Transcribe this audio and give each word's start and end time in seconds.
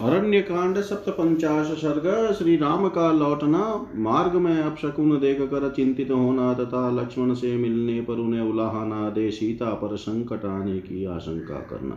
अरण्य 0.00 0.40
कांड 0.40 0.76
सप्तपंचाश 0.78 1.66
सर्ग 1.78 2.04
श्री 2.34 2.56
राम 2.56 2.88
का 2.88 3.10
लौटना 3.12 3.62
मार्ग 3.96 4.34
में 4.34 4.58
अपशकुन 4.58 5.18
देख 5.20 5.40
कर 5.42 5.68
चिंतित 5.76 6.10
होना 6.10 6.52
तथा 6.54 6.90
लक्ष्मण 6.90 7.32
से 7.34 7.56
मिलने 7.56 8.00
पर 8.00 8.18
उन्हें 8.18 8.40
उलाहना 8.40 9.08
दे 9.10 9.30
सीता 9.30 9.72
पर 9.72 9.96
संकट 9.96 10.44
आने 10.44 10.78
की 10.78 11.04
आशंका 11.04 11.58
करना। 11.70 11.96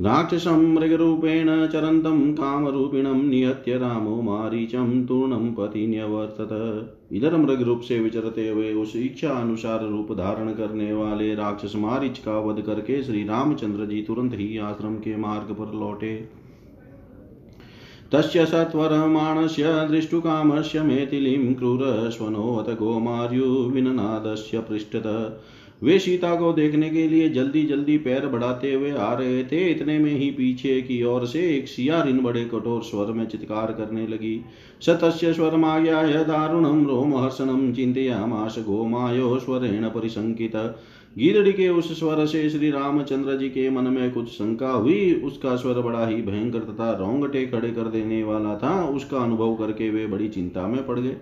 राक्षसं 0.00 0.62
मृगरूपेण 0.74 1.48
चरन्तं 1.66 2.32
कामरूपिणं 2.32 3.22
निहत्य 3.22 3.76
रामो 3.78 4.20
मारीचं 4.22 5.04
तूर्णं 5.06 5.52
पति 5.54 5.86
न्यवर्तत 5.86 7.12
इधर 7.12 7.36
मृग 7.36 7.62
रूप 7.62 7.80
से 7.80 7.98
विचरते 7.98 8.48
हुए 8.48 8.72
उस 8.74 8.96
इच्छा 8.96 9.30
अनुसार 9.30 9.84
रूप 9.88 10.12
धारण 10.12 10.52
करने 10.52 10.92
वाले 10.92 11.34
राक्षस 11.34 11.72
मारिच 11.76 12.18
का 12.18 12.38
वध 12.38 12.62
करके 12.62 13.02
श्री 13.02 13.22
रामचंद्र 13.24 13.86
जी 13.86 14.02
तुरंत 14.02 14.34
ही 14.34 14.56
आश्रम 14.60 14.96
के 14.98 15.16
मार्ग 15.16 15.54
पर 15.54 15.74
लौटे। 15.74 16.14
तस्य 18.14 18.46
सत्वरमाणस्य 18.46 19.88
दृष्टुकामस्य 19.90 20.82
मेथिलीं 20.82 21.54
क्रूरश्वनोऽथ 21.54 22.74
गोमार्युविननादस्य 22.74 24.58
पृष्ठत। 24.58 25.40
वे 25.82 25.98
सीता 25.98 26.34
को 26.34 26.52
देखने 26.52 26.90
के 26.90 27.08
लिए 27.08 27.28
जल्दी 27.28 27.62
जल्दी 27.62 27.98
पैर 27.98 28.26
बढ़ाते 28.26 28.72
हुए 28.74 28.90
आ 28.90 29.14
रहे 29.14 29.44
थे। 29.44 29.70
इतने 29.70 29.98
में 29.98 30.12
ही 30.12 30.30
पीछे 30.30 30.80
की 30.82 31.02
ओर 31.02 31.26
से 31.26 31.58
एक 31.58 31.68
सियारिन 31.68 32.20
बड़े 32.20 32.44
कठोर 32.44 32.82
स्वर 32.82 33.06
में 33.06 33.26
चित्कार 33.26 33.72
करने 33.72 34.06
लगी। 34.06 34.44
शतस्य 34.80 35.32
स्वरमाज्ञाय 35.32 36.12
दारुणम 36.12 36.66
रोम 36.66 36.86
रोमहर्षणम 36.86 37.72
चिंतयामाश 37.72 38.58
गोमायो 38.58 39.38
स्वरेण 39.38 39.88
परिशंकित 39.88 40.56
गीदड़ी 41.18 41.52
के 41.52 41.68
उस 41.68 41.98
स्वर 41.98 42.24
से 42.26 42.48
श्री 42.50 42.70
रामचंद्र 42.70 43.36
जी 43.36 43.48
के 43.48 43.68
मन 43.70 43.84
में 43.84 44.10
कुछ 44.12 44.28
शंका 44.28 44.70
हुई। 44.70 45.14
उसका 45.14 45.56
स्वर 45.56 45.80
बड़ा 45.80 46.06
ही 46.06 46.22
भयंकर 46.22 46.58
तथा 46.58 46.90
रोंगटे 46.92 47.46
खड़े 47.46 47.70
कर 47.70 47.88
देने 47.88 48.22
वाला 48.24 48.54
था। 48.54 48.88
उसका 48.88 49.18
अनुभव 49.18 49.54
करके 49.54 49.90
वे 49.90 50.06
बड़ी 50.06 50.28
चिंता 50.28 50.66
में 50.66 50.86
पड़ 50.86 50.98
गए। 51.00 51.16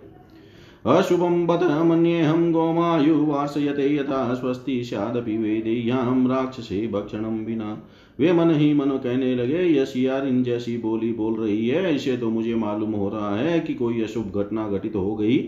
अशुभं 0.87 1.47
बत 1.47 1.63
मन्येऽहं 1.63 2.53
गोमायु 2.53 3.25
वासयते 3.25 3.95
यथा 3.97 4.35
स्वस्ति 4.35 4.85
स्यादपि 4.85 5.37
वेदेय्यां 5.37 6.29
राक्षसे 6.29 6.87
भक्षणं 6.87 7.45
विना। 7.45 7.87
वे 8.19 8.33
मन 8.33 8.51
ही 8.51 8.75
मन 8.75 8.87
कहने 8.87 9.35
लगे 9.35 9.63
यह 9.63 9.85
सियारिन 9.85 10.43
जैसी 10.43 10.77
बोली 10.79 11.13
बोल 11.13 11.35
रही 11.35 11.69
है, 11.69 11.95
इसे 11.95 12.17
तो 12.17 12.31
मुझे 12.31 12.55
मालूम 12.55 12.93
हो 12.93 13.09
रहा 13.09 13.37
है 13.37 13.61
कि 13.61 13.75
कोई 13.75 14.03
अशुभ 14.03 14.33
घटना 14.37 14.69
घटित 14.69 14.97
हो 14.97 15.15
गई। 15.17 15.39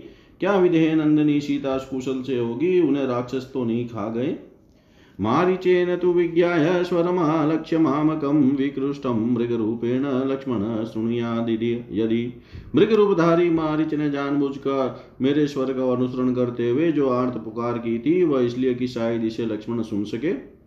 क्या 0.44 0.56
विधेय 0.56 0.94
नंदनी? 0.94 1.40
सीता 1.40 1.78
कुशल 1.78 2.22
से 2.22 2.38
होगी, 2.38 2.80
उन्हें 2.80 3.06
राक्षस 3.06 3.50
तो 3.54 3.64
नहीं 3.64 3.88
खा 3.88 4.08
गए। 4.08 4.36
मारीचेन 5.20 5.96
तु 5.96 6.14
मामकं 7.78 8.56
विकृष्टं 8.56 9.34
मृगरूपेण 9.34 10.30
लक्ष्मण 10.30 10.84
शृणुयादिति 10.84 11.84
यदि 11.92 12.32
मृगरूपधारी 12.74 13.50
मारिच 13.50 13.94
ने 13.94 14.10
जानबूझकर 14.10 15.04
मेरे 15.20 15.46
स्वर 15.46 15.72
का 15.72 15.92
अनुसरण 15.92 16.34
करते 16.34 16.70
हुए 16.70 16.92
जो 16.92 17.08
आर्त 17.08 17.34
पुकार 17.34 17.78
की 17.78 17.98
थी, 17.98 18.24
वह 18.24 18.40
इसलिए 18.40 18.74
कि 18.74 18.86
शायद 18.86 19.24
इसे 19.24 19.46
लक्ष्मण 19.46 19.82
सुन 19.82 20.04
सके। 20.04 20.64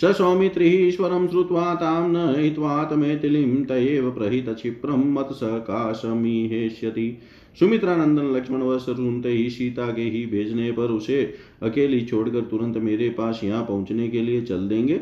स 0.00 0.04
सौमित्रीश्वरं 0.04 1.28
श्रुत्वा 1.28 1.74
तां 1.74 2.08
न 2.08 2.34
हित्वातमेतिलीं 2.38 3.64
तयेव 3.64 4.10
प्रहितक्षिप्रं 4.10 5.12
मत्सकाशमीहेष्यति 5.12 7.18
सुमित्रा 7.58 7.96
नंदन 7.96 8.30
लक्ष्मण 8.36 8.62
वह 8.62 8.78
सुनते 8.78 9.28
ही 9.28 9.48
सीता 9.50 9.86
के 9.92 10.02
ही 10.02 10.24
भेजने 10.26 10.70
पर 10.72 10.90
उसे 10.90 11.22
अकेली 11.62 12.00
छोड़कर 12.00 12.40
तुरंत 12.40 12.76
मेरे 12.76 13.08
पास 13.10 13.40
यहाँ 13.44 13.64
पहुँचने 13.64 14.08
के 14.08 14.22
लिए 14.22 14.42
चल 14.42 14.68
देंगे। 14.68 15.00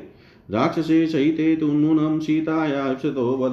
राक्षसे 0.50 1.06
सहिते 1.06 1.56
तु 1.56 1.66
नूनं 1.66 2.18
सीतायाक्षतो 2.20 3.36
वद। 3.36 3.52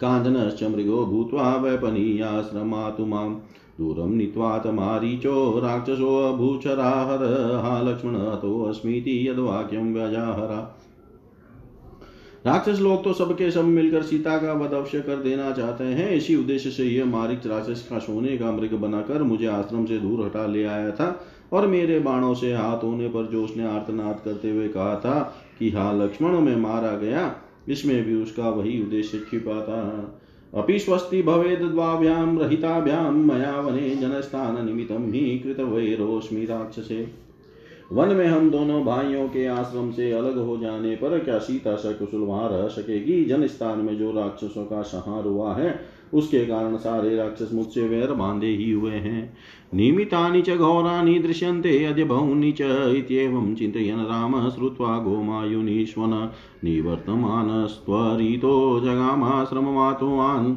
काञ्चनश्च 0.00 0.62
मृगो 0.62 1.04
भूत्वा 1.06 1.56
वैपनीयाश्रमातु 1.56 3.06
माँ। 3.06 3.28
दूरं 3.78 4.10
नीत्वात 4.10 4.66
मारीचो 4.66 5.58
राक्षसोऽभूचराहर 5.58 7.22
लक्ष्मणतोऽस्मीति 7.84 9.28
यद्वाक्यं 9.28 9.92
व्यजाहरा। 9.94 10.58
राक्षस 12.44 12.80
लोग 12.80 13.02
तो 13.04 13.12
सबके 13.12 13.50
सब 13.50 13.64
मिलकर 13.64 14.02
सीता 14.02 14.36
का 14.38 14.52
वध 14.52 14.72
अवश्य 14.72 15.00
कर 15.00 15.16
देना 15.16 15.50
चाहते 15.52 15.84
हैं। 15.84 16.10
इसी 16.10 16.36
उद्देश्य 16.36 16.70
से 16.70 16.84
यह 16.84 17.04
मारिक 17.04 17.46
राक्षस 17.46 17.86
का 17.90 17.98
सोने 17.98 18.36
का 18.38 18.50
मृग 18.52 18.72
बनाकर 18.72 19.22
मुझे 19.22 19.46
आश्रम 19.46 19.84
से 19.86 19.98
दूर 19.98 20.24
हटा 20.26 20.46
ले 20.46 20.64
आया 20.64 20.90
था 20.90 21.26
और 21.52 21.66
मेरे 21.66 21.98
बाणों 22.00 22.34
से 22.34 22.52
हाथ 22.52 22.84
होने 22.84 23.08
पर 23.08 23.26
जो 23.26 23.44
उसने 23.44 23.66
आर्तनाद 23.66 24.20
करते 24.24 24.50
हुए 24.50 24.68
कहा 24.68 24.94
था 24.96 25.20
कि 25.58 25.70
हाँ 25.70 25.92
लक्ष्मण 25.98 26.40
में 26.40 26.56
मारा 26.56 26.96
गया, 26.96 27.34
इसमें 27.68 28.04
भी 28.04 28.14
उसका 28.14 28.48
वही 28.48 28.82
उद्देश्य 28.82 29.18
छिपा 29.30 29.60
था। 29.60 30.18
अपि 30.54 30.78
स्वस्ति 30.78 31.22
भवेद 31.22 31.62
द्वाभ्याम 31.62 32.38
रहिताभ्याम 32.38 33.18
मया 33.32 33.60
वने 33.60 33.88
ही 35.20 35.38
कृत 35.38 35.60
वैरोस्मि 35.60 36.44
राक्षसे। 36.44 37.21
वन 37.92 38.08
में 38.08 38.26
हम 38.26 38.50
दोनों 38.50 38.84
भाइयों 38.84 39.28
के 39.28 39.46
आश्रम 39.46 39.90
से 39.90 40.12
अलग 40.12 40.38
हो 40.38 40.56
जाने 40.56 40.96
पर 40.96 41.18
क्या 41.18 41.38
सीता 41.38 41.76
सकुशल 41.76 42.18
वहाँ 42.18 42.48
रह 42.52 42.68
सकेगी 42.68 43.24
जन 43.24 43.46
स्थान 43.46 43.78
में 43.78 43.98
जो 43.98 44.12
राक्षसों 44.12 44.64
का 44.64 44.82
संहार 44.82 45.24
हुआ 45.24 45.54
है, 45.54 45.80
उसके 46.14 46.46
कारण 46.46 46.76
सारे 46.76 47.16
राक्षस 47.16 47.50
मुझसे 47.52 47.88
वैर 47.88 48.12
बांधे 48.12 48.46
ही 48.46 48.72
हुए 48.72 48.90
हैं। 48.90 49.36
निमितानि 49.74 50.42
च 50.42 50.50
घोराणि 50.50 51.18
दृश्यन्ते 51.18 51.84
अद्य 51.84 52.04
बहूनि 52.04 52.52
च 52.52 52.92
इत्येवं 52.96 53.54
चिन्तयन् 53.54 54.00
राम 54.00 54.50
श्रुत्वा 54.50 54.98
गोमायुनीश्वन 54.98 56.30
निवर्तमानस्त्वरितो 56.64 58.80
जगामाश्रममातुवान्। 58.80 60.56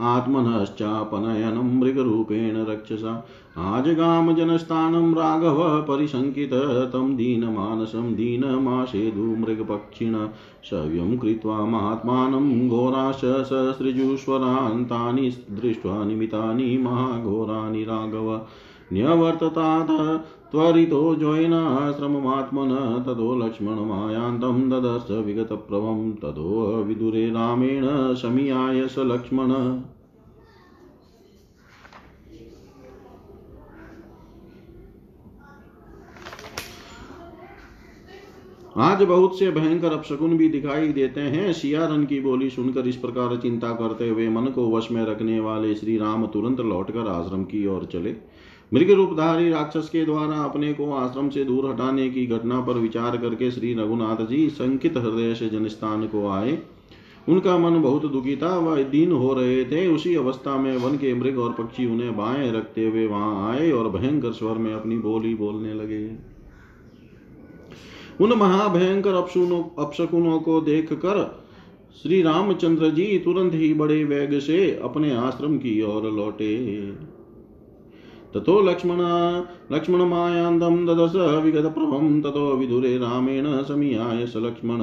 आत्मनश्चापनयनं 0.00 1.80
मृगरूपेण 1.80 2.56
रक्षसा। 2.56 3.26
आजगाम 3.58 4.34
जनस्थानं 4.34 5.12
राघव 5.12 5.82
परिशङ्कित, 5.82 6.90
तं 6.92 7.16
दीनमानसं 7.16 8.14
दीनमाशेदु 8.14 9.20
मृगपक्षिण। 9.20 10.26
सव्यं 10.64 11.18
कृत्वा 11.18 11.66
महात्मानं 11.66 12.68
घोराश 12.68 13.20
ससृजुष्वरान्तानि 13.24 15.30
दृष्ट्वा 15.30 16.04
निमितानि 16.04 16.78
महाघोरानि 16.78 17.84
राघव। 17.84 18.40
न्यवर्ततात 18.92 20.24
त्वरितो 20.52 21.14
जोयनाश्रममात्मन 21.14 23.02
ततो 23.06 23.46
लक्ष्मणमायान्तं 23.46 24.70
ददर्श 24.70 25.10
विगतप्रभं, 25.10 26.12
ततो 26.12 26.82
विदुरे 26.82 27.30
रामेण 27.30 28.14
शमियाय 28.14 28.88
स 28.88 28.94
लक्ष्मण। 28.98 29.80
आज 38.76 39.02
बहुत 39.02 39.38
से 39.38 39.50
भयंकर 39.50 39.92
अपशकुन 39.92 40.36
भी 40.36 40.48
दिखाई 40.48 40.88
देते 40.88 41.20
हैं। 41.20 41.52
सियारन 41.52 42.04
की 42.04 42.20
बोली 42.20 42.50
सुनकर 42.50 42.88
इस 42.88 42.96
प्रकार 42.96 43.36
चिंता 43.36 43.68
करते 43.68 44.08
हुए 44.08 44.28
मन 44.28 44.44
को 44.44 44.76
वश 44.76 44.88
में 44.90 45.04
रखने 45.04 45.40
वाले 45.40 45.74
श्री 45.74 45.96
राम 45.96 46.26
तुरंत 46.26 46.60
लौटकर 46.60 47.08
आश्रम 47.08 47.44
की 47.44 47.66
ओर 47.66 47.84
चले। 47.84 48.14
मृग 48.74 48.90
रूपधारी 48.90 49.50
राक्षस 49.50 49.88
के 49.88 50.04
द्वारा 50.04 50.36
अपने 50.36 50.72
को 50.72 50.92
आश्रम 50.92 51.28
से 51.28 51.44
दूर 51.44 51.70
हटाने 51.70 52.10
की 52.10 52.26
घटना 52.26 52.60
पर 52.60 52.72
विचार 52.72 53.16
करके 53.16 53.50
श्री 53.50 53.74
रघुनाथ 53.74 54.26
जी 54.26 54.48
संकित 54.50 54.96
हृदय 54.96 55.34
से 55.34 55.48
जनस्थान 55.48 56.06
को 56.06 56.28
आए। 56.28 56.58
उनका 57.28 57.58
मन 57.58 57.82
बहुत 57.82 58.12
दुखी 58.12 58.36
था। 58.36 58.58
वह 58.58 58.82
दिन 58.82 59.12
हो 59.12 59.34
रहे 59.34 59.64
थे। 59.64 59.86
उसी 59.88 60.14
अवस्था 60.14 60.56
में 60.56 60.76
वन 60.76 60.96
के 60.96 61.14
मृग 61.14 61.38
और 61.38 61.52
पक्षी 61.52 61.86
उन्हें 61.86 62.16
बाएँ 62.16 62.52
रखते 62.52 62.88
हुए 62.88 63.06
वहाँ 63.06 63.50
आए 63.50 63.70
और 63.70 63.88
भयंकर 63.88 64.32
स्वर 64.32 64.58
में 64.58 64.74
अपनी 64.74 64.98
बोली 64.98 65.34
बोलने 65.34 65.74
लगे। 65.74 66.33
उन 68.20 68.32
महाभयंकर 68.32 69.14
अपशकुनों 69.14 70.38
को 70.40 70.60
देख 70.60 70.92
कर 70.92 71.44
श्री 72.02 72.22
रामचंद्र 72.22 72.90
जी 72.90 73.18
तुरंत 73.18 73.54
ही 73.54 73.74
बड़े 73.74 74.04
वेग 74.04 74.38
से 74.38 74.80
अपने 74.84 75.14
आश्रम 75.14 75.56
की 75.56 75.82
ओर 75.82 76.10
लौटे। 76.12 76.56
ततो 78.34 78.60
लक्ष्मण 78.60 79.00
लक्ष्मणमायान्दं 79.72 80.76
ददश 80.86 81.12
विगतप्रभं 81.44 82.20
ततो 82.22 82.46
विदुरे 82.56 82.96
रामेण 82.98 83.46
समीयाय 83.62 84.26
स 84.26 84.32
लक्ष्मण। 84.36 84.80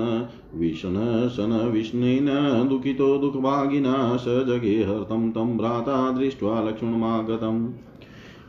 विष्ण 0.59 1.27
शन 1.27 1.69
विष्णेन 1.73 2.27
दुःखितो 2.69 3.17
दुःखभागिना 3.17 4.17
स 4.17 4.25
जगे 4.47 4.75
हर्तं 4.83 5.29
तं 5.31 5.57
भ्राता 5.57 5.97
दृष्ट्वा 6.11 6.61
लक्ष्मणमागतम् 6.61 7.67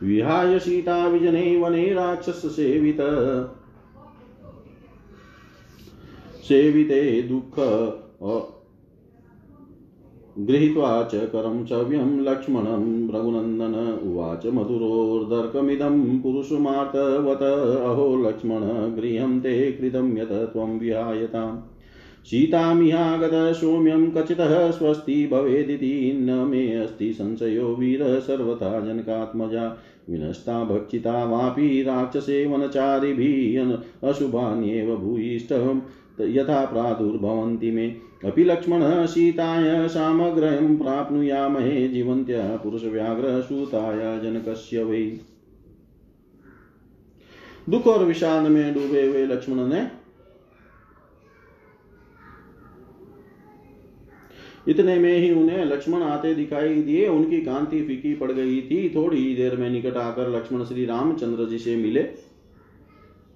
विहाय 0.03 0.59
सीता 0.59 1.07
विजने 1.07 1.57
वने 1.57 1.93
राक्षससेवित 1.93 3.01
सेविते 6.43 7.21
दुःख। 7.21 7.55
गृहीत्वा 10.39 11.03
च 11.03 11.15
करं 11.15 11.65
चव्यं 11.65 12.19
लक्ष्मणं 12.21 13.09
रघुनन्दन 13.09 13.75
उवाच 14.03 14.45
मधुरोर्दर्कमिदं 14.45 16.19
पुरुषमार्तवत। 16.21 17.43
अहो 17.83 18.29
लक्ष्मण 18.29 18.61
गृहं 18.95 19.39
ते 19.39 19.71
कृतं 19.71 20.17
यत् 20.17 20.53
त्वं 20.53 20.79
विहायताम्। 20.79 21.57
सीतामिहागत 22.25 23.55
सौम्यं 23.55 24.11
कचितः 24.11 24.71
स्वस्ति 24.71 25.27
भवेदिति 25.27 26.11
न 26.15 26.31
मे 26.31 26.75
अस्ति 26.75 27.13
संशयो 27.13 27.75
वीर 27.75 28.19
सर्वथा 28.19 28.79
जनकात्मजा। 28.79 29.77
विनष्टा 30.09 30.63
भक्षिता 30.63 31.23
वापि 31.25 31.83
राक्षसे 31.83 32.45
वनचारिभिः 32.45 34.09
अशुभान्येव 34.09 34.95
भूयिष्ठं 34.95 35.79
यथा 36.19 36.65
प्रादुर्भवन्ति 36.65 37.71
मे। 37.71 37.87
अपि 38.25 38.43
लक्ष्मणः 38.43 39.05
सीताय 39.05 39.87
सामग्रहं 39.87 40.77
प्राप्नुयामहे 40.77 41.87
जीवन्त्या 41.87 42.55
पुरुषव्याघ्रसूताय 42.55 44.19
जनकस्य 44.19 44.83
वै। 44.83 45.19
दुख 47.69 47.87
और 47.87 48.03
विषाद 48.03 48.47
में 48.47 48.73
डूबे 48.73 49.07
हुए 49.07 49.25
लक्ष्मण 49.25 49.55
ने 49.55 50.03
इतने 54.67 54.99
में 54.99 55.17
ही 55.17 55.31
उन्हें 55.31 55.65
लक्ष्मण 55.65 56.01
आते 56.01 56.35
दिखाई 56.35 56.81
दिए, 56.81 57.07
उनकी 57.07 57.41
कांति 57.41 57.81
फीकी 57.83 58.13
पड़ 58.15 58.31
गई 58.31 58.61
थी। 58.61 58.89
थोड़ी 58.95 59.35
देर 59.35 59.55
में 59.55 59.69
निकट 59.69 59.97
आकर 59.97 60.29
लक्ष्मण 60.29 60.63
श्री 60.63 60.85
रामचंद्र 60.85 61.45
जी 61.45 61.57
से 61.59 61.75
मिले। 61.75 62.32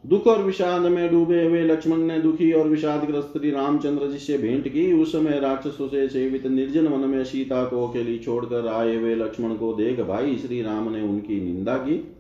दुख 0.07 0.27
और 0.27 0.41
विषाद 0.43 0.81
में 0.81 1.09
डूबे 1.11 1.43
हुए 1.45 1.61
लक्ष्मण 1.61 1.97
ने 1.97 2.19
दुखी 2.19 2.51
और 2.51 2.67
विषादग्रस्त 2.67 3.31
श्री 3.33 3.49
रामचंद्र 3.51 4.07
जी 4.07 4.17
से 4.17 4.37
भेंट 4.37 4.67
की। 4.67 4.91
उस 4.93 5.11
समय 5.11 5.39
राक्षसों 5.39 5.87
से 5.87 6.07
सेवित 6.09 6.45
निर्जन 6.47 6.87
वन 6.87 7.09
में 7.09 7.23
सीता 7.23 7.63
को 7.63 7.87
अकेली 7.87 8.17
छोड़कर 8.17 8.67
आए 8.67 8.95
हुए 8.95 9.15
लक्ष्मण 9.15 9.55
को 9.55 9.73
देख 9.73 9.99
भाई 9.99 10.35
श्री 10.35 10.61
राम 10.61 10.91
ने 10.91 11.01
उनकी 11.01 11.41
निंदा 11.41 11.75
की। 11.77 12.15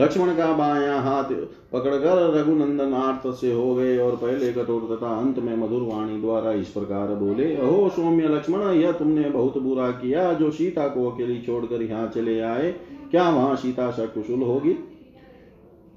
लक्ष्मण 0.00 0.34
का 0.34 0.52
बाया 0.52 1.00
हाथ 1.00 1.32
पकड़कर 1.72 2.22
रघुनंदन 2.34 2.92
आर्त 2.94 3.26
से 3.34 3.52
हो 3.52 3.74
गए 3.74 3.96
और 3.98 4.16
पहले 4.16 4.52
कठोर 4.52 4.96
तथा 4.96 5.16
अंत 5.18 5.38
में 5.38 5.56
मधुर 5.56 5.82
वाणी 5.82 6.20
द्वारा 6.20 6.52
इस 6.52 6.68
प्रकार 6.68 7.14
बोले, 7.14 7.54
अहो 7.54 7.88
सौम्य 7.88 8.28
लक्ष्मण, 8.28 8.68
यह 8.72 8.92
तुमने 8.92 9.30
बहुत 9.30 9.58
बुरा 9.58 9.90
किया। 9.90 10.32
जो 10.32 10.50
सीता 10.50 10.88
को 10.88 11.10
अकेली 11.10 11.40
छोड़कर 11.40 11.82
यहाँ 11.82 12.08
चले 12.08 12.40
आए, 12.40 12.74
क्या 13.10 13.28
वहाँ 13.30 13.56
सीता 13.56 13.90
सकुशल 13.90 14.42
होगी? 14.42 14.76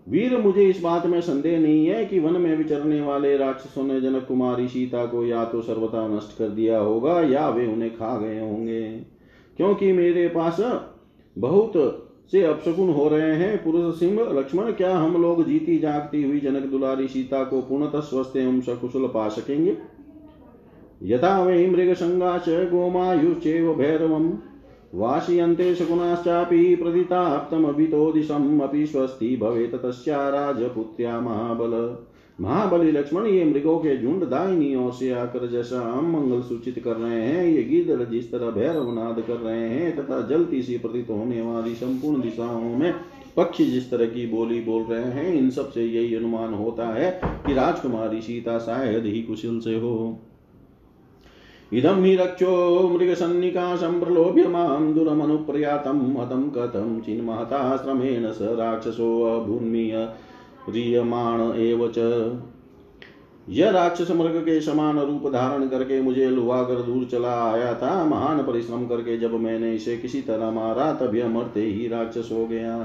वीर, 0.07 0.38
मुझे 0.38 0.63
इस 0.69 0.81
बात 0.81 1.05
में 1.05 1.19
संदेह 1.21 1.59
नहीं 1.59 1.85
है 1.88 2.05
कि 2.05 2.19
वन 2.19 2.41
में 2.41 2.57
विचरने 2.57 3.01
वाले 3.01 3.35
राक्षसों 3.38 3.83
ने 3.83 4.00
जनक 4.01 4.25
कुमारी 4.27 4.67
सीता 4.67 5.05
को 5.05 5.25
या 5.25 5.44
तो 5.45 5.61
सर्वथा 5.61 6.07
नष्ट 6.07 6.38
कर 6.38 6.50
दिया 6.50 6.79
होगा 6.79 7.21
या 7.21 7.47
वे 7.50 7.67
उन्हें 7.67 7.94
खा 7.94 8.17
गए 8.17 8.39
होंगे। 8.39 8.81
क्योंकि 9.57 9.91
मेरे 9.91 10.27
पास 10.27 10.57
बहुत 11.38 11.73
से 12.31 12.44
अपशकुन 12.44 12.89
हो 12.89 13.07
रहे 13.07 13.35
हैं, 13.35 13.63
पुरुष 13.63 14.00
सिंह, 14.00 14.19
लक्ष्मण, 14.39 14.71
क्या 14.71 14.97
हम 14.97 15.21
लोग 15.21 15.45
जीती 15.45 15.77
जागती 15.79 16.23
हुई 16.23 16.39
जनक 16.39 16.63
दुलारी 16.63 17.07
सीता 17.07 17.44
को 17.44 17.61
पूर्णतः 17.61 18.00
स्वस्थ 18.00 18.38
एवं 18.38 18.61
सकुशल 18.61 19.07
पा 19.07 19.27
सकेंगे? 19.29 19.77
यथा 21.03 21.44
वै 21.44 21.67
मृग 21.67 21.94
संगाच 21.94 22.50
गोमायुश्चेव 22.50 23.73
भैरवम। 23.73 24.31
वाशयन्ते 24.94 25.74
शकुनाश्चापि 25.75 26.75
प्रदिताप्तमभितो 26.75 28.12
दिशम् 28.12 28.60
अपि 28.62 28.86
स्वस्ति 28.86 29.36
भवेत 29.38 29.75
तस्या 29.75 30.18
राजपुत्र्या 30.30 31.19
महाबल। 31.19 31.72
महाबली 32.40 32.92
लक्ष्मण 32.92 33.25
ये 33.25 33.44
मृगों 33.45 33.78
के 33.78 33.98
झुंड 33.98 34.24
दाहिनी 34.24 34.75
ओर 34.75 34.92
से 34.92 35.10
आकर 35.12 35.48
जैसा 35.48 35.80
हम 35.81 36.12
मंगल 36.12 36.42
सूचित 36.42 36.80
कर 36.80 36.95
रहे 36.95 37.22
हैं, 37.22 37.45
ये 37.45 37.63
गिदड़ 37.63 38.04
जिस 38.04 38.31
तरह 38.31 38.50
भैरव 38.50 38.94
नाद 38.94 39.24
कर 39.28 39.36
रहे 39.36 39.69
हैं, 39.69 39.95
तथा 39.95 40.22
जलती 40.28 40.62
सी 40.62 40.78
प्रतीत 40.78 41.10
होने 41.10 41.42
वाली 41.42 41.74
संपूर्ण 41.75 42.22
दिशाओं 42.22 42.75
में 42.75 42.94
पक्षी 43.38 43.66
जिस 43.66 43.89
तरह 43.92 44.06
की 44.06 44.25
बोली 44.28 44.60
बोल 44.62 44.84
रहे 44.84 45.04
हैं, 45.04 45.34
इन 45.34 45.50
सबसे 45.50 45.86
यही 45.86 46.16
अनुमान 46.16 46.54
होता 46.54 46.88
है 46.88 47.19
कि 47.24 47.54
राजकुमारी 47.54 48.22
सीता 48.22 48.57
शायद 48.60 49.06
ही 49.06 49.22
कुशल 49.22 49.60
से 49.60 49.75
हो। 49.80 50.19
इदं 51.74 52.04
हि 52.04 52.16
रक्षो 52.16 52.90
मृगसन्निकाशं 52.90 54.00
प्रलोभ्य 54.00 54.48
माँ 54.48 54.94
दुरमनुप्रयातं 54.94 56.00
हतं 56.14 56.50
कथं 56.50 57.00
चिन्महताश्रमेण 57.00 58.31
स 58.31 58.38
राक्षसोऽभून्मीय 58.42 60.10
रियमाण 60.70 61.42
एव 61.56 61.88
च। 61.98 62.42
यह 63.50 63.70
राक्षस 63.70 64.12
मृग 64.12 64.38
के 64.38 64.62
समान 64.62 65.00
रूप 65.00 65.31
धारण 65.31 65.68
करके 65.68 66.02
मुझे 66.02 66.30
लुहाकर 66.30 66.75
दूर 66.75 67.08
चला 67.12 67.34
आया 67.52 67.74
था। 67.74 68.04
महान 68.06 68.44
परिश्रम 68.44 68.86
करके 68.86 69.18
जब 69.18 69.34
मैंने 69.34 69.74
इसे 69.75 69.98
किसी 69.98 70.22
तरह 70.22 70.52
मारा 70.52 70.94
तब 70.94 71.16
यह 71.16 71.28
मरते 71.28 71.62
ही 71.62 71.88
राक्षस 71.88 72.30
हो 72.31 72.46
गया। 72.48 72.78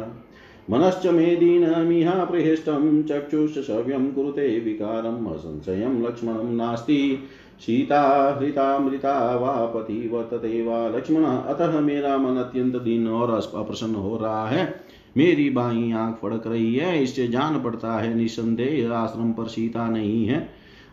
मनश्च 0.70 1.06
मेदीनमिहा 1.06 2.24
प्रहिष्टं 2.24 3.02
चक्षुष 3.02 3.58
सव्यं 3.66 4.10
कुरुते 4.12 4.48
विकारम् 4.60 5.28
असंशयं 5.28 6.02
लक्ष्मणं 6.02 6.56
नास्ति। 6.56 7.18
सीता 7.60 8.34
हृता, 8.40 8.78
मृता, 8.78 9.36
वा, 9.36 9.66
पति 9.66 10.08
वर्तते 10.12 10.62
वा, 10.62 10.88
लक्ष्मण। 10.88 11.24
अतः 11.24 11.80
मेरा 11.80 12.16
मन 12.16 12.36
अत्यंत 12.36 12.76
दिन 12.76 13.08
और 13.08 13.50
अप्रसन्न 13.54 13.94
हो 13.94 14.16
रहा 14.16 14.48
है। 14.48 14.74
मेरी 15.16 15.50
बाई 15.50 15.92
आँख 15.92 16.16
फड़क 16.22 16.46
रही 16.46 16.74
है, 16.74 17.02
इससे 17.02 17.28
जान 17.28 17.62
पड़ता 17.62 17.92
है, 17.92 18.14
निसंदेह 18.14 18.92
आश्रम 18.92 19.32
पर 19.32 19.44
सीता 19.44 19.88
नहीं 19.88 20.26
है। 20.26 20.48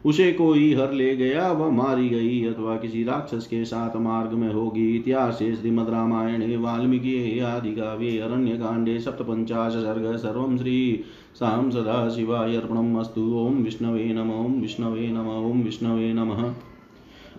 उसे 0.05 0.31
कोई 0.33 0.73
हर 0.73 0.91
ले 0.91 1.15
गया, 1.15 1.51
वह 1.51 1.69
मारी 1.69 2.09
गई, 2.09 2.45
अथवा 2.45 2.75
किसी 2.75 3.03
राक्षस 3.03 3.47
के 3.47 3.65
साथ 3.65 3.95
मार्ग 3.95 4.31
में 4.31 4.53
होगी। 4.53 4.95
इतिहास 4.95 5.33
श्रीमद 5.33 5.89
रामायण, 5.89 6.57
वाल्मीकि, 6.57 7.39
आदि 7.39 7.71
काव्ये, 7.71 8.19
अरण्य 8.19 8.51
कांडे, 8.51 8.99
सप्तपंचाश 8.99 9.73
सर्ग, 9.73 10.15
सर्व 10.15 10.57
श्री 10.57 11.03
सां 11.35 11.71
सदा 11.71 11.97
शिवाय 12.09 12.55
अर्पणम् 12.55 12.97
अस्तु। 12.97 13.21
ॐ 13.37 13.63
विष्णवे 13.63 14.03
नम 14.13 14.29
ॐ 14.33 14.59
विष्णवे 14.61 15.07
नम 15.07 15.27
ॐ 15.29 15.63
विष्णवे 15.63 16.13
नमः। 16.13 16.43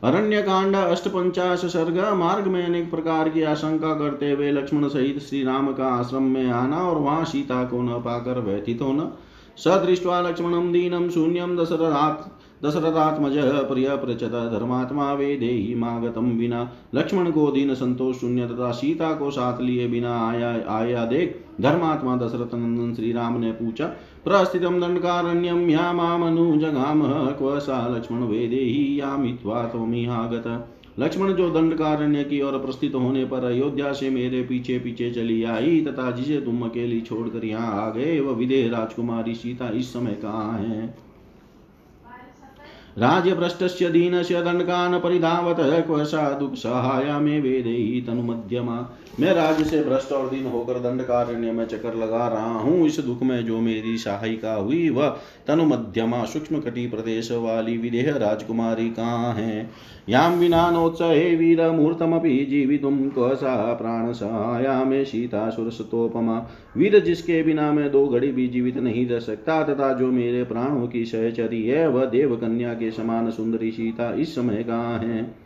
अरण्य 0.02 0.42
कांड 0.42 0.76
अष्टपंचाश 0.76 1.64
सर्ग, 1.64 1.98
मार्ग 2.14 2.46
में 2.46 2.64
अनेक 2.66 2.90
प्रकार 2.90 3.28
की 3.28 3.42
आशंका 3.42 3.94
करते 3.94 4.30
हुए 4.30 4.50
लक्ष्मण 4.50 4.88
सहित 4.88 5.18
श्री 5.18 5.42
राम 5.44 5.72
का 5.72 5.88
आश्रम 5.88 6.22
में 6.22 6.50
आना 6.50 6.78
और 6.78 6.98
वहाँ 6.98 7.24
सीता 7.24 7.64
को 7.64 7.82
न 7.82 8.00
पाकर 8.00 8.40
व्यथित 8.40 8.82
होना। 8.82 9.10
सदृष्ट्वा 9.56 10.20
लक्ष्मणं 10.20 10.72
दीनं 10.72 11.08
शून्यं 11.10 11.56
दशरथात्। 11.56 12.35
दशरथात्मज 12.64 13.36
प्रिय 13.68 13.88
प्रचत 13.96 14.34
धर्मात्मा 14.52 15.12
वे 15.12 15.36
देही 15.36 15.74
मागतम 15.74 16.30
बिना 16.38 16.70
लक्ष्मण 16.94 17.30
को 17.30 17.50
दीन 17.50 17.74
संतोष 17.74 18.20
शून्य 18.20 18.46
तथा 18.46 18.70
सीता 18.72 19.12
को 19.12 19.30
साथ 19.30 19.60
लिए 19.60 19.88
बिना 19.88 20.16
आया 20.28 20.50
आया 20.76 21.04
देख 21.04 21.36
धर्मात्मा 21.60 22.16
दशरथ 22.16 22.54
नंदन 22.54 22.94
श्री 22.94 23.12
राम 23.12 23.40
ने 23.40 23.52
पूछा 23.52 23.86
प्रस्थितम 24.24 24.80
दंडकारण्यम 24.80 25.70
या 25.70 25.92
मामनुजगाम 25.92 27.02
क्व 27.32 27.58
सा 27.58 27.86
लक्ष्मण 27.96 28.22
वेदेही 28.22 29.00
यामित्वा 29.00 29.62
लक्ष्मण 30.98 31.32
जो 31.32 31.48
दंडकारण्य 31.50 32.22
की 32.24 32.40
ओर 32.42 32.52
प्रस्थित 32.52 32.94
होने 32.94 33.24
पर 33.24 33.44
अयोध्या 33.44 33.92
से 33.92 34.10
मेरे 34.10 34.42
पीछे 34.42 34.78
पीछे 34.78 35.10
चली 35.10 35.42
आई, 35.44 35.80
तथा 35.80 36.10
जिसे 36.10 36.40
तुम 36.40 36.62
अकेली 36.62 37.00
छोड़कर 37.00 37.44
यहाँ 37.44 37.86
आ 37.86 37.90
गए, 37.90 38.20
वह 38.20 38.34
विदेह 38.34 38.70
राजकुमारी 38.70 39.34
सीता 39.34 39.68
इस 39.68 39.92
समय 39.92 40.12
कहाँ 40.12 40.58
है? 40.58 41.05
राज्यभ्रष्टस्य 42.98 43.88
दीनस्य 43.88 44.42
दण्डकान् 44.42 45.00
परिधावत, 45.00 45.56
क्व 45.86 46.04
सा 46.04 46.30
दुःखसहाया 46.38 47.18
मे 47.20 47.40
वेदेयी 47.40 48.00
तनुमध्यमा 48.00 48.96
मैं 49.20 49.32
राज्य 49.32 49.64
से 49.64 49.82
भ्रष्ट 49.84 50.12
और 50.12 50.30
दीन 50.30 50.46
होकर 50.46 50.74
दंडकारण्य 50.74 51.52
में 51.52 51.66
चक्कर 51.66 51.94
लगा 51.94 52.28
रहा 52.28 52.54
हूँ। 52.54 52.86
इस 52.86 53.00
दुख 53.00 53.22
में 53.22 53.44
जो 53.44 53.60
मेरी 53.60 53.96
सहायिका 53.98 54.54
हुई, 54.54 54.88
वह 54.88 55.08
तनु 55.46 55.64
मध्यमा 55.64 56.24
सूक्ष्म 56.24 56.60
कटी 56.60 56.86
प्रदेश 56.86 57.32
वाली 57.32 57.76
विदेह 57.76 58.16
राजकुमारी 58.16 58.90
कहाँ 58.90 59.34
है? 59.34 59.70
यां 60.08 60.36
विना 60.36 60.70
नोत्सहे 60.70 61.36
वीरमूर्तमपि 61.36 62.46
जीवितुं 62.50 63.10
क्व 63.10 63.34
सा 63.34 63.74
प्राण 63.74 64.12
सहाया 64.12 64.84
में 64.84 65.04
सीता 65.04 65.50
सुरसतोपमा। 65.50 66.46
वीर 66.76 66.98
जिसके 66.98 67.42
बिना 67.42 67.72
मैं 67.72 67.90
दो 67.92 68.06
घड़ी 68.08 68.32
भी 68.32 68.46
जीवित 68.48 68.76
नहीं 68.76 69.08
रह 69.08 69.18
सकता, 69.18 69.62
तथा 69.62 69.92
जो 69.92 70.06
मेरे 70.06 70.44
प्राणों 70.44 70.86
की 70.86 71.04
सहचरी 71.04 71.66
है, 71.66 71.88
वह 71.88 72.04
देव 72.04 72.36
कन्या 72.36 72.74
के 72.86 72.92
समान 72.92 73.30
सुंदरी 73.30 73.72
सीता 73.72 74.14
इस 74.14 74.34
समय 74.34 74.64
कहाँ 74.64 74.98
है? 74.98 75.45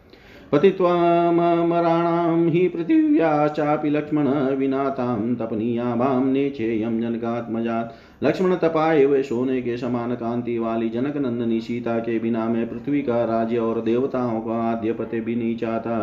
पतित्वामराणां 0.53 2.49
हि 2.49 2.67
पृथिव्या 2.69 3.49
चापि 3.49 3.91
लक्ष्मण 3.91 4.29
विना 4.57 4.89
तां 4.91 5.35
तपनीयाभां 5.35 6.25
नेच्छेयं 6.25 7.01
जनकात्मजात्। 7.01 8.25
लक्ष्मण 8.25 8.55
तपाए 8.55 9.05
हुए 9.05 9.23
सोने 9.23 9.61
के 9.63 9.77
समान 9.77 10.15
कांति 10.15 10.59
वाली 10.59 10.89
जनक 10.89 11.17
नंदनी 11.17 11.61
सीता 11.61 11.99
के 11.99 12.19
बिना 12.19 12.49
मैं 12.49 12.69
पृथ्वी 12.71 13.03
का 13.03 13.25
राज्य 13.25 13.59
और 13.59 13.81
देवताओं 13.81 14.41
का 14.41 14.61
आद्य 14.71 14.93
पते 14.93 15.21
भी 15.21 15.37
नहीं 15.37 15.57
चाहता। 15.57 15.95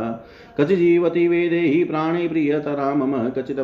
कच 0.58 0.68
जीवती 0.68 1.27
वेदे 1.27 1.60
ही 1.60 1.84
प्राणी 1.84 2.27
प्रियतरा 2.27 2.94
मम 2.94 3.18
कचित 3.30 3.60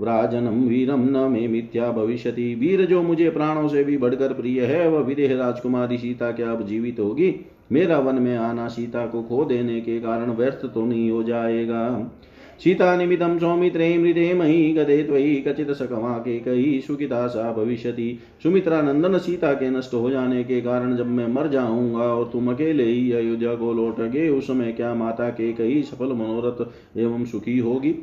व्राजनम 0.00 0.62
वीरम 0.68 1.08
न 1.08 1.28
मे 1.30 1.46
मिथ्या 1.48 1.90
भविष्य 1.92 2.30
वीर 2.30 2.84
जो 2.86 3.02
मुझे 3.02 3.30
प्राणों 3.30 3.68
से 3.68 3.84
भी 3.84 3.96
बढ़कर 3.96 4.32
प्रिय 4.32 4.64
है, 4.64 4.88
वह 4.88 5.00
विदेह 5.00 5.36
राजकुमारी 5.36 5.98
सीता 5.98 6.30
क्या 6.32 6.50
अब 6.52 6.66
जीवित 6.66 7.00
होगी। 7.00 7.34
मेरा 7.70 7.98
वन 7.98 8.14
में 8.14 8.36
आना 8.36 8.68
सीता 8.68 9.06
को 9.06 9.22
खो 9.22 9.44
देने 9.44 9.80
के 9.80 9.98
कारण 10.00 10.30
व्यर्थ 10.30 10.64
तो 10.64 10.84
नहीं 10.84 11.10
हो 11.10 11.22
जाएगा। 11.22 12.12
सीता 12.60 12.94
निमित्तं 12.96 13.38
सौमित्रे 13.38 13.96
मृदे 13.98 14.32
मही 14.34 14.72
गदे 14.72 15.02
त्वयि 15.02 15.34
कचित 15.36 15.70
सकवा 15.70 16.12
के 16.18 16.38
कही 16.38 16.80
सुखिता 16.80 17.26
सा 17.26 17.50
भविष्यति। 17.52 18.18
सुमित्रा 18.42 18.80
नंदन 18.82 19.18
सीता 19.18 19.52
के 19.52 19.70
नष्ट 19.70 19.94
हो 19.94 20.10
जाने 20.10 20.42
के 20.44 20.60
कारण 20.60 20.96
जब 20.96 21.06
मैं 21.06 21.26
मर 21.28 21.48
जाऊँगा 21.48 22.04
और 22.04 22.30
तुम 22.32 22.50
अकेले 22.50 22.84
ही 22.84 23.12
अयोध्या 23.12 23.54
को 23.54 23.72
लौट 23.72 24.00
गए, 24.00 24.28
उस 24.28 24.46
समय 24.46 24.72
क्या 24.72 24.94
माता 24.94 25.28
के 25.30 25.52
कही 25.52 25.82
सफल 25.82 26.12
मनोरथ 26.12 26.98
एवं 26.98 27.24
सुखी 27.24 27.58
होगी? 27.58 27.94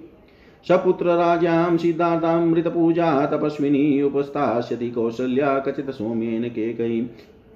सपुत्र 0.66 1.06
राजां 1.06 1.78
सिद्धार्थामृतपूजा 1.78 3.26
तपस्विनी 3.26 4.02
उपस्थास्यति 4.02 4.90
कौशल्या 4.90 5.58
कचित 5.60 5.90
सौम्येन 5.90 6.50
के 6.50 6.74
कही। 6.74 7.02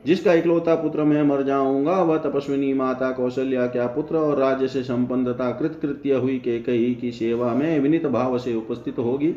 जिसका 0.05 0.33
इकलौता 0.33 0.75
पुत्र 0.75 1.03
मैं 1.03 1.23
मर 1.23 1.41
जाऊँगा, 1.43 2.01
वह 2.03 2.17
तपस्विनी 2.17 2.73
माता 2.73 3.11
कौशल्या 3.11 3.67
क्या 3.67 3.87
पुत्र 3.87 4.17
और 4.17 4.37
राज्य 4.37 4.67
से 4.67 4.83
संपन्नता 4.83 5.51
कृतकृत्य 5.51 6.13
हुई 6.13 6.37
के 6.37 6.59
कही 6.59 6.95
की 6.95 7.11
सेवा 7.11 7.53
में 7.53 7.79
विनित 7.79 8.05
भाव 8.05 8.37
से 8.37 8.55
उपस्थित 8.55 8.99
होगी? 8.99 9.33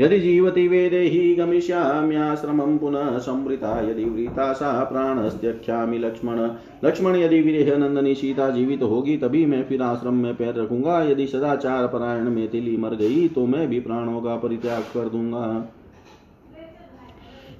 यदि 0.00 0.20
जीवति 0.20 0.68
वेदे 0.68 1.00
ही 1.00 1.34
गमिष्याम्याश्रमं 1.34 2.78
पुनः 2.78 3.18
संवृता, 3.18 3.90
यदि 3.90 4.04
वृता 4.04 4.52
सा 4.52 4.84
प्राणस्त्यख्यामि 4.84 5.98
लक्ष्मण। 5.98 6.38
लक्ष्मण 6.84 7.16
यदि 7.16 7.40
विरेह 7.40 7.76
नंदनी 7.76 8.14
सीता 8.14 8.50
जीवित 8.50 8.82
होगी, 8.82 9.16
तभी 9.16 9.46
मैं 9.46 9.64
फिर 9.64 9.82
आश्रम 9.82 10.14
में 10.14 10.34
पैर 10.34 10.54
रखूँगा। 10.54 11.02
यदि 11.02 11.26
सदाचार 11.26 11.86
परायण 11.86 12.30
में 12.30 12.48
तिली 12.48 12.76
मर 12.76 12.94
गई 12.94 13.28
तो 13.28 13.46
मैं 13.46 13.68
भी 13.68 13.80
प्राणों 13.80 14.20
का 14.20 14.36
परित्याग 14.36 14.82
कर 14.82 15.08
दूँगा। 15.08 15.74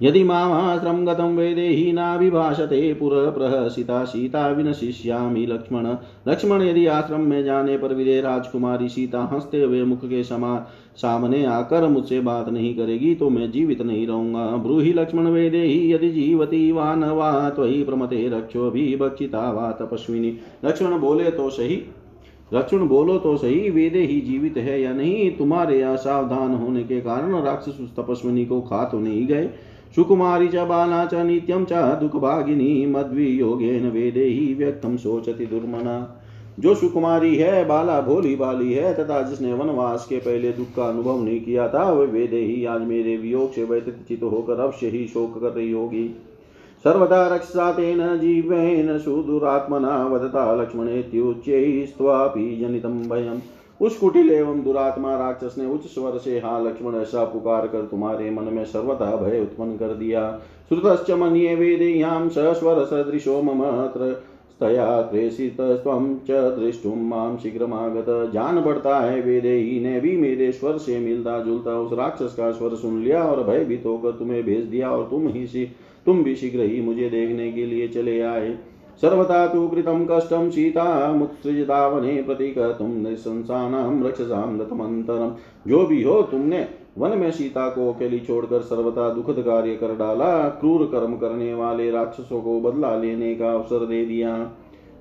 यदि 0.02 0.22
मामाश्रम 0.24 1.04
गतं 1.04 1.36
वेदेहि 1.36 1.92
नाभिभाषते 1.92 2.94
पुरप्रहसिता 2.94 4.04
सीता 4.04 4.48
विनशिष्यामि 4.48 5.46
लक्ष्मण। 5.46 5.86
लक्ष्मण 6.28 6.62
यदि 6.62 6.86
आश्रम 6.86 7.20
में 7.20 7.44
जाने 7.44 7.76
पर 7.78 7.94
विदे 7.94 8.20
राजकुमारी 8.20 8.88
सीता 8.88 9.20
हँसते 9.22 9.62
हुए 9.62 9.82
मुख 9.84 10.04
के 10.04 10.24
समा, 10.24 10.56
सामने 10.96 11.44
आकर 11.44 11.86
मुझसे 11.88 12.20
बात 12.20 12.48
नहीं 12.48 12.74
करेगी 12.74 13.14
तो 13.14 13.30
मैं 13.30 13.50
जीवित 13.50 13.82
नहीं 13.82 14.06
रहूँगा। 14.06 14.46
ब्रूहि 14.56 14.92
लक्ष्मण 14.92 15.26
वेदे 15.26 15.62
ही 15.62 15.92
यदि 15.92 16.10
जीवती 16.10 16.72
वा 16.72 16.94
न 16.94 17.04
वा, 17.04 17.50
त्वयि 17.50 17.82
प्रमते 17.82 18.28
रक्षो 18.28 18.70
भी 18.70 18.96
भक्षिता 18.96 19.50
वा 19.50 19.70
तपस्विनी। 19.72 20.36
लक्ष्मण 20.64 20.98
बोले 20.98 21.30
तो 21.30 21.50
सही। 21.50 21.82
लक्ष्मण 22.54 22.86
बोलो 22.88 23.18
तो 23.18 23.36
सही, 23.36 23.70
वेदे 23.70 24.00
ही 24.00 24.20
जीवित 24.20 24.56
है 24.56 24.80
या 24.82 24.92
नहीं, 24.92 25.30
तुम्हारे 25.30 25.82
असावधान 25.82 26.54
होने 26.54 26.82
के 26.84 27.00
कारण 27.00 27.42
राक्षस 27.42 27.78
तपस्विनी 27.96 28.46
को 28.46 28.60
खा 28.60 28.84
तो 28.84 28.98
नहीं 28.98 29.26
गए। 29.26 29.50
सुकुमारी 29.94 30.48
च, 30.48 30.56
बाला 30.56 31.06
च, 31.06 31.14
नित्यं 31.14 31.64
च, 31.64 31.72
दुःखभागिनी, 31.72 32.86
मद्वियोगेन 32.86 33.90
वेदे 33.90 34.24
ही 34.24 34.54
व्यक्तम 34.54 34.96
सोचति 34.96 35.46
दुर्मना। 35.46 36.16
जो 36.60 36.74
सुकुमारी 36.74 37.36
है, 37.36 37.64
बाला 37.64 38.00
भोली 38.00 38.36
बाली 38.36 38.72
है, 38.72 38.94
तथा 38.94 39.22
जिसने 39.22 39.52
वनवास 39.52 40.06
के 40.10 40.16
पहले 40.16 40.52
दुख 40.52 40.66
का 40.76 40.84
अनुभव 40.84 41.24
नहीं 41.24 41.40
किया 41.40 41.68
था 41.68 41.92
वह 41.92 42.06
वेदे 42.06 42.36
ही 42.36 42.64
आज 42.64 42.80
मेरे 42.80 43.16
वियोग 43.16 43.52
से 43.52 43.64
व्यतीत 43.64 44.22
होकर 44.22 44.60
अवश्य 44.60 44.86
ही 44.86 45.06
शोक 45.06 45.40
कर 45.40 45.48
रही 45.48 45.72
होगी। 45.72 46.16
सर्वदा 46.84 47.34
रक्षा 47.34 47.72
तेन 47.72 48.18
जीवेन, 48.18 48.98
सुदुरात्मना, 48.98 50.06
वदता 50.06 50.54
लक्ष्मणेत्युच्चैस्त्वापि 50.54 52.56
जनितं 52.56 53.08
भयम्। 53.08 53.40
उस 53.80 53.98
कुटिल 53.98 54.30
एवं 54.30 54.62
दुरात्मा 54.62 55.16
राक्षस 55.16 55.58
ने 55.58 55.66
उच्च 55.66 55.86
स्वर 55.86 56.18
से, 56.18 56.38
हा, 56.38 56.58
लक्ष्मण, 56.58 56.94
ऐसा 56.94 57.24
पुकार 57.24 57.66
कर 57.66 57.82
तुम्हारे 57.82 58.30
मन 58.30 58.42
में 58.42 58.64
सर्वथा 58.64 59.16
भय 59.16 59.40
उत्पन्न 59.40 59.76
कर 59.76 59.94
दिया। 59.94 60.40
श्रुतश्च 60.68 61.10
मन्ये 61.10 61.54
वेदेयां 61.54 62.28
सस्वर 62.28 62.84
सदृशो 62.84 63.42
मम 63.42 63.62
तया 64.60 65.02
त्रेषितस्त्वं 65.02 66.14
च 66.30 66.30
दृष्टुं 66.30 66.94
माँ 66.96 67.36
शीघ्रमागत। 67.42 68.30
जान 68.34 68.62
पड़ता 68.62 68.98
है 69.00 69.20
वेदेही 69.20 69.80
ने 69.80 70.00
भी 70.00 70.16
मेरे 70.16 70.52
स्वर 70.52 70.76
से 70.78 70.98
मिलता 70.98 71.38
जुलता 71.40 71.78
उस 71.78 71.92
राक्षस 71.92 72.34
का 72.34 72.50
स्वर 72.52 72.74
सुन 72.74 73.02
लिया 73.02 73.22
और 73.24 73.42
भयभीत 73.44 73.82
होकर 73.86 74.10
तुम्हें 74.10 74.42
भेज 74.44 74.64
दिया 74.64 74.90
और 74.90 75.04
तुम 75.10 75.28
ही 75.28 75.68
तुम 76.06 76.22
भी 76.22 76.34
शीघ्र 76.34 76.60
ही 76.60 76.80
मुझे 76.80 77.08
देखने 77.10 77.52
के 77.52 77.66
लिए 77.66 77.88
चले 77.88 78.20
आए। 78.20 78.58
सर्वथा 79.02 79.46
तु 79.46 79.68
कृतं 79.68 80.06
कष्टं 80.10 80.50
सीतामुत्सृजिता 80.50 81.86
वने 81.88 82.22
प्रतिकर्तुं 82.22 82.88
निशंसानां 82.88 84.02
रक्षसां 84.04 84.58
दतमन्तरम् 84.58 85.30
जो 85.68 85.86
भी 85.86 86.02
हो, 86.02 86.22
तुमने 86.22 86.66
वन 86.98 87.18
में 87.18 87.30
सीता 87.30 87.68
को 87.68 87.92
अकेली 87.92 88.18
छोड़कर 88.20 88.60
सर्वथा 88.60 89.08
दुखद 89.14 89.42
कार्य 89.42 89.76
कर 89.76 89.94
डाला, 89.96 90.48
क्रूर 90.48 90.84
कर्म 90.84 91.14
करने 91.16 91.54
वाले 91.54 91.90
राक्षसों 91.90 92.40
को 92.40 92.60
बदला 92.60 92.96
लेने 92.96 93.34
का 93.34 93.52
अवसर 93.52 93.86
दे 93.86 94.04
दिया। 94.04 94.36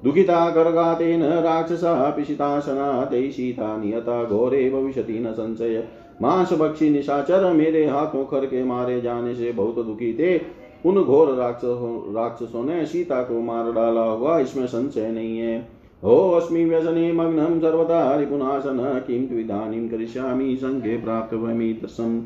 दुखिता 0.03 0.49
कर्गातेन 0.49 1.23
राक्षसा 1.23 2.09
पिशिताशना 2.09 3.05
ते 3.05 3.31
सीता 3.31 3.77
नियता 3.77 4.23
घोरे 4.23 4.69
भविष्यति 4.69 5.19
न 5.19 5.31
संशय। 5.31 5.83
मांस 6.21 6.53
बक्षी 6.53 6.89
निशाचर 6.89 7.51
मेरे 7.53 7.85
हाथों 7.85 8.23
खर 8.25 8.45
के 8.45 8.63
मारे 8.63 9.01
जाने 9.01 9.35
से 9.35 9.51
बहुत 9.51 9.85
दुखी 9.85 10.13
थे। 10.13 10.37
उन 10.85 11.03
घोर 11.03 11.33
राक्षसों 11.35 12.13
राक्षसों 12.15 12.63
ने 12.63 12.85
सीता 12.85 13.21
को 13.21 13.39
मार 13.41 13.71
डाला 13.71 14.01
होगा 14.01 14.39
इसमें 14.39 14.65
संशय 14.67 15.11
नहीं 15.11 15.37
है। 15.37 15.57
हो 16.03 16.17
अस्मि 16.31 16.63
व्यसने 16.65 17.11
मग्नम 17.11 17.59
सर्वदा 17.59 18.15
रिपुनाशन 18.15 19.03
किम 19.07 19.25
त्विदानीं 19.25 19.87
करिष्यामि 19.89 20.55
संघे 20.55 20.97
प्राप्त 20.97 21.33
वमीतसम 21.33 22.21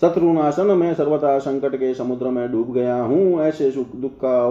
शत्रुनाशन, 0.00 0.66
में 0.66 0.94
सर्वथा 0.94 1.38
संकट 1.38 1.76
के 1.76 1.94
समुद्र 1.94 2.28
में 2.28 2.50
डूब 2.52 2.72
गया 2.72 3.00
हूँ, 3.02 3.40
ऐसे 3.40 3.70
सुख 3.70 3.94
दुख 3.96 4.12
का 4.12 4.44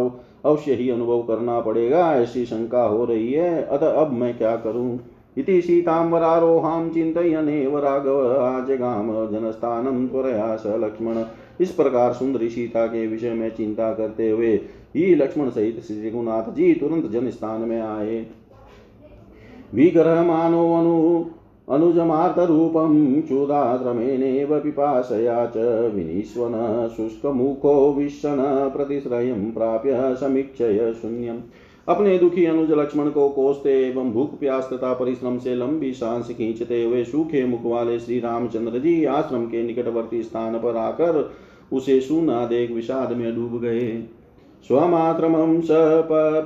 अवश्य 0.46 0.74
ही 0.74 0.90
अनुभव 0.90 1.22
करना 1.22 1.60
पड़ेगा, 1.60 2.14
ऐसी 2.14 2.46
शंका 2.46 2.84
हो 2.84 3.06
रही 3.06 3.32
है, 3.34 3.64
अतः 3.64 3.92
अब 3.92 4.12
मैं 4.12 4.38
क्या 4.38 4.56
करूँ? 4.56 5.00
इति 5.38 5.62
सीताम्बरारोहां 5.62 6.90
चिन्तयनेव 6.90 7.78
राघव, 7.80 8.38
आजगाम 8.38 9.08
जनस्थानं 9.28 10.08
त्वरया 10.08 10.56
स 10.56 10.64
लक्ष्मण। 10.68 11.24
इस 11.62 11.72
प्रकार 11.72 12.14
सुंदरी 12.14 12.50
सीता 12.50 12.86
के 12.86 13.08
विषय 13.08 13.34
में 13.34 13.50
चिंता 13.56 13.94
करते 13.94 14.30
हुए 14.30 14.56
ही 14.96 15.16
लक्ष्मण 15.16 15.50
सहित 15.50 15.80
श्री 15.84 16.10
रघुनाथ 16.10 16.54
जी 16.54 16.74
तुरंत 16.74 17.06
जन 17.06 17.30
स्थान 17.30 17.62
में 17.62 17.82
आए। 17.82 18.26
विग्रह 19.74 20.24
मानो 20.24 20.74
अनु 20.76 21.26
अनुजमार्तरूपं 21.70 23.22
चूदाश्रमेणेव 23.22 24.60
पिपाशया 24.60 25.46
च 25.46 25.58
विनिष्वन 25.96 26.54
शुष्कमुखो 26.98 27.94
विशन 27.94 28.72
प्रतिश्रयं 28.76 29.52
प्राप्य 29.52 30.16
समीक्षय 30.16 30.94
शून्यम्। 31.02 31.40
अपने 31.88 32.18
दुखी 32.18 32.46
अनुज 32.46 32.72
लक्ष्मण 32.72 33.10
को 33.10 33.30
कोसते 33.30 33.88
एवं 33.88 34.12
भूख 34.12 34.40
प्यास 34.40 34.70
तथा 34.74 34.94
परिश्रम 34.94 35.40
से 35.40 35.56
लंबी 35.56 35.94
सांस 35.94 36.28
खींचते 36.28 36.84
हुए 36.84 37.04
सूखे 37.04 37.46
मुख 37.46 37.62
वाले 37.63 38.00
श्री 38.00 38.20
रामचंद्र 38.20 38.80
जी 38.80 39.06
आश्रम 39.06 39.46
के 39.46 39.63
निकटवर्ती 39.63 40.24
स्थान 40.24 40.60
पर 40.60 40.78
आकर 40.78 41.34
उसे 41.74 42.02
सुना 42.02 42.46
देख 42.46 42.72
विषाद 42.72 43.12
में 43.12 43.36
डूब 43.36 43.62
गए। 43.62 44.04
स्वमात्रमं 44.68 45.62
स 45.62 45.68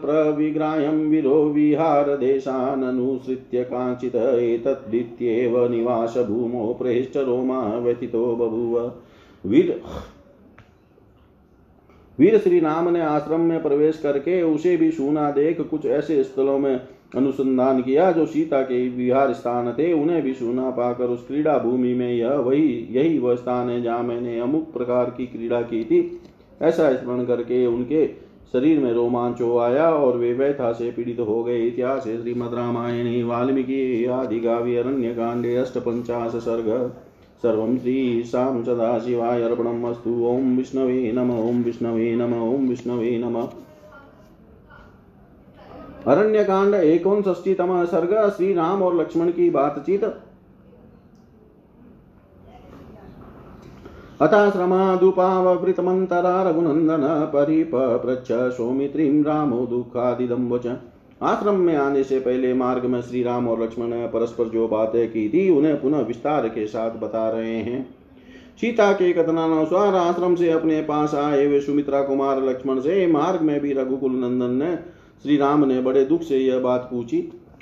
प्रविग्राह्यं 0.02 1.10
विरो 1.10 1.46
विहारदेशाननुसृत्य 1.46 3.64
काञ्चित् 3.64 4.16
एतद्वित्येव 4.16 5.72
निवासभूमौ 5.72 6.74
प्रेष्टरोमा 6.74 7.78
व्यथितो 7.78 8.36
बभूव। 8.36 8.92
वीर 12.20 12.38
श्री 12.38 12.60
राम 12.60 12.90
ने 12.90 13.02
आश्रम 13.02 13.40
में 13.40 13.62
प्रवेश 13.64 13.98
करके 13.98 14.42
उसे 14.42 14.78
भी 14.78 14.92
सुना 14.92 15.32
देख 15.32 15.62
कुछ 15.62 15.86
ऐसे 15.86 16.24
स्थलों 16.24 16.60
में 16.60 16.80
अनुसंधान 17.16 17.82
किया 17.82 18.12
जो 18.12 18.26
सीता 18.26 18.62
के 18.62 18.90
विहार 18.90 19.34
स्थान 19.34 19.72
थे। 19.74 19.92
उन्हें 19.94 20.22
भी 20.22 20.34
सुना 20.34 20.70
पाकर 20.70 21.06
उस 21.06 21.28
क्रीड़ा 21.28 21.58
भूमि 21.58 21.94
में 21.94 22.14
यह 22.14 22.30
वही, 22.30 22.88
यही 22.92 23.18
वह 23.20 23.36
स्थान 23.36 23.70
है 23.70 23.82
जहाँ 23.82 24.04
मैंने 24.04 24.40
अमुक 24.40 24.74
प्रकार 24.74 25.14
की 25.18 25.26
क्रीड़ा 25.26 25.62
की 25.62 25.84
थी। 25.84 26.22
ऐसा 26.62 26.94
स्मरण 26.94 27.26
करके 27.26 27.66
उनके 27.66 28.08
शरीर 28.54 28.80
में 28.80 28.92
रोमांच 28.94 29.42
हो 29.42 29.58
आया 29.58 29.90
और 29.90 30.18
वे 30.18 30.34
व्यथा 30.34 30.72
से 30.72 30.92
पीड़ित 30.92 31.20
हो 31.20 31.44
गए। 31.44 31.62
इतिहास 31.68 32.04
श्रीमद 32.04 32.54
रामायणी, 32.54 33.24
वाल्मीकि, 33.24 34.06
आदि, 34.06 34.40
काव्य, 34.40 34.78
अरण्य, 34.78 35.10
कांडे 35.10 35.56
अष्ट 35.56 35.78
पंचाश 35.78 36.32
सर्ग। 36.32 36.94
सर्वं 37.42 37.78
श्रीशां 37.78 38.64
सदाशिवाय 38.64 39.42
अर्पणम् 39.42 39.86
अस्तु 39.86 40.10
ॐ 40.10 40.58
विष्णवे 40.58 41.12
नम, 41.12 41.32
ॐ 41.32 41.64
विष्णवे 41.64 42.16
नम, 42.16 42.34
ॐ 42.34 42.68
विष्णवे 42.68 43.18
नम। 43.18 43.48
अरण्य 46.08 46.44
कांड 46.44 46.74
एकोनष्टीतम 46.74 47.86
सर्ग 47.86 48.30
श्री 48.30 48.54
राम 48.54 48.84
और 48.84 48.96
लक्ष्मण 48.96 49.32
की 49.32 49.50
बातचीत। 49.50 50.04
अथाश्रमादुपावृतमन्तरा 54.22 56.44
रघुनन्दन, 56.44 57.30
परिपप्रच्छ 57.34 58.32
सौमित्रीं, 58.32 59.24
रामो 59.24 59.66
दुःखादिदं 59.66 60.50
वच। 60.50 60.68
आश्रम 61.22 61.56
में 61.56 61.76
आने 61.76 62.04
से 62.04 62.20
पहले 62.20 62.54
मार्ग 62.54 62.86
में 62.86 63.02
श्री 63.02 63.22
राम 63.24 63.48
और 63.48 63.64
लक्ष्मण 63.64 63.88
ने 63.88 64.08
परस्पर 64.08 64.50
जो 64.50 64.68
बातें 64.68 65.08
की 65.12 65.28
थी, 65.30 65.50
उन्हें 65.50 65.82
पुनः 65.82 66.02
विस्तार 66.02 66.48
के 66.48 66.66
साथ 66.68 66.92
बता 66.92 67.30
रहे 67.30 67.56
हैं। 67.56 67.86
सीता 68.62 68.92
के 68.92 69.12
कथनानुसार 69.14 69.96
आश्रम 69.96 70.36
से 70.36 70.50
अपने 70.52 70.82
पास 70.82 71.16
आए 71.16 71.48
वे 71.48 71.60
सुमित्रा 71.62 72.02
कुमार 72.02 72.44
लक्ष्मण 72.44 72.80
से 72.80 73.08
मार्ग 73.08 73.42
में 73.42 73.60
भी 73.60 73.74
रघुकुल 73.74 74.12
नंदन 74.12 74.54
ने 74.54 74.76
श्री 75.24 75.38
राम 75.38 75.66
ने 75.66 75.82
बड़े 75.82 76.06
दुख 76.06 76.22
से 76.22 76.38
यह 76.38 76.60
बात 76.60 76.88
पूछी 76.92 77.22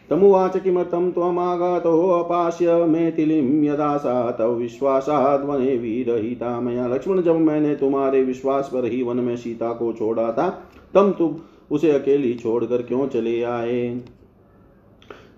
तमुवाच 0.09 0.57
किमर्थं 0.57 1.11
त्वमागतोऽपास्य 1.11 2.73
मेथिलीं 2.85 3.63
यदा 3.63 3.95
सा 3.97 4.31
तव 4.31 4.53
विश्वासाद् 4.53 5.45
वने 5.45 5.75
विरहिता। 5.77 6.59
मया 6.61 6.87
लक्ष्मण, 6.87 7.21
जब 7.21 7.35
मैंने 7.35 7.75
तुम्हारे 7.75 8.23
विश्वास 8.23 8.69
पर 8.73 8.85
ही 8.85 9.01
वन 9.03 9.17
में 9.17 9.35
सीता 9.37 9.73
को 9.73 9.91
छोड़ा 9.93 10.31
था, 10.31 10.49
तम 10.93 11.11
तुम 11.11 11.35
उसे 11.71 11.91
अकेली 11.91 12.33
छोड़कर 12.33 12.81
क्यों 12.81 13.07
चले 13.07 13.43
आए? 13.43 14.01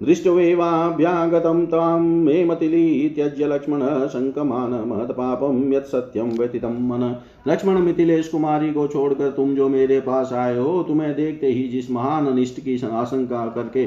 दृष्टवेवाभ्यागतं 0.04 1.66
तां 1.66 2.00
मे 2.00 2.46
मतिली 2.46 3.10
त्यज्य 3.10 3.48
लक्ष्मण 3.48 4.08
शङ्कमान 4.08 4.70
महत्पापं 4.70 5.74
यत् 5.74 5.86
सत्यं 5.86 6.38
व्यतीतं 6.38 6.88
मन। 6.88 7.16
लक्ष्मण 7.48 7.78
मिथिलेश 7.78 8.28
कुमारी 8.28 8.74
को 8.74 8.88
छोड़कर 8.88 9.32
तुम 9.32 9.56
जो 9.56 9.70
मेरे 9.70 10.00
पास 10.00 10.34
आए 10.34 10.58
हो, 10.58 10.84
तुम्हें 10.84 11.16
देखते 11.16 11.48
ही 11.48 11.68
जिस 11.68 11.92
महान 11.92 12.28
अनिष्ट 12.28 12.60
की 12.60 12.82
आशंका 12.88 13.48
करके 13.48 13.86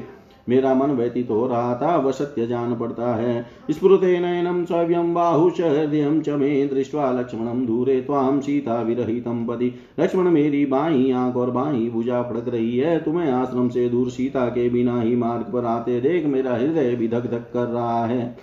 मेरा 0.51 0.75
मन 0.75 0.91
व्यतीत 0.91 1.31
हो 1.31 1.47
रहा 1.47 1.75
था, 1.77 1.97
वह 1.97 2.13
सत्य 2.13 2.47
जान 2.47 2.75
पड़ता 2.77 3.15
है। 3.15 3.47
स्फुते 3.71 4.19
नयनम 4.21 4.65
सव्यम 4.65 5.15
बाहुश 5.15 5.61
हृदय 5.61 6.21
च 6.21 6.29
मे 6.31 6.67
दृष्ट्वा 6.67 7.11
लक्ष्मणम 7.13 7.65
दूरे 7.67 8.01
ताम 8.01 8.41
सीता 8.41 8.81
विरहितम 8.83 9.45
पति 9.47 9.73
लक्ष्मण 10.01 10.31
मेरी 10.31 10.65
बाई 10.67 11.11
आँख 11.13 11.37
और 11.37 11.51
बाई 11.51 11.89
भुजा 11.89 12.23
फड़क 12.23 12.49
रही 12.49 12.77
है। 12.79 12.99
तुम्हें 13.01 13.31
आश्रम 13.33 13.69
से 13.69 13.89
दूर 13.89 14.11
सीता 14.11 14.47
के 14.49 14.69
बिना 14.69 15.01
ही 15.01 15.17
मार्ग 15.17 15.53
पर 15.53 15.65
आते 15.67 16.01
देख 16.01 16.27
मेरा 16.27 16.55
हृदय 16.55 16.95
भी 16.97 17.09
धक 17.09 17.31
धक 17.31 17.51
कर 17.53 17.67
रहा 17.67 18.05
है। 18.07 18.37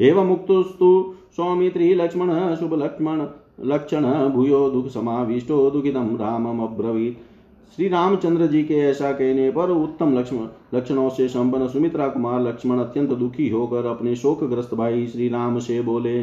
एवं 0.00 0.26
मुक्तस्तु 0.26 1.14
सौमित्री 1.36 1.94
लक्ष्मण, 1.94 2.30
शुभ 2.54 2.74
लक्ष्मण, 2.74 3.26
लक्षण, 3.64 4.04
भूयो 4.28 4.68
दुख 4.70 4.88
समाविष्टो 4.88 5.66
रामम 5.86 6.62
अब्रवीत 6.62 7.24
श्री 7.76 7.88
रामचंद्र 7.88 8.46
जी 8.46 8.62
के 8.62 8.74
ऐसा 8.80 9.10
कहने 9.12 9.50
पर 9.50 9.70
उत्तम 9.70 10.18
लक्ष्मण, 10.18 10.46
लक्षणों 10.74 11.08
से 11.08 11.28
संपन्न 11.28 11.68
सुमित्रा 11.68 12.08
कुमार 12.08 12.40
लक्ष्मण 12.40 12.78
अत्यंत 12.78 13.10
दुखी 13.10 13.48
होकर 13.48 13.86
अपने 13.86 14.14
शोकग्रस्त 14.16 14.74
भाई 14.74 15.06
श्री 15.06 15.28
राम 15.28 15.58
से 15.58 15.80
बोले, 15.80 16.22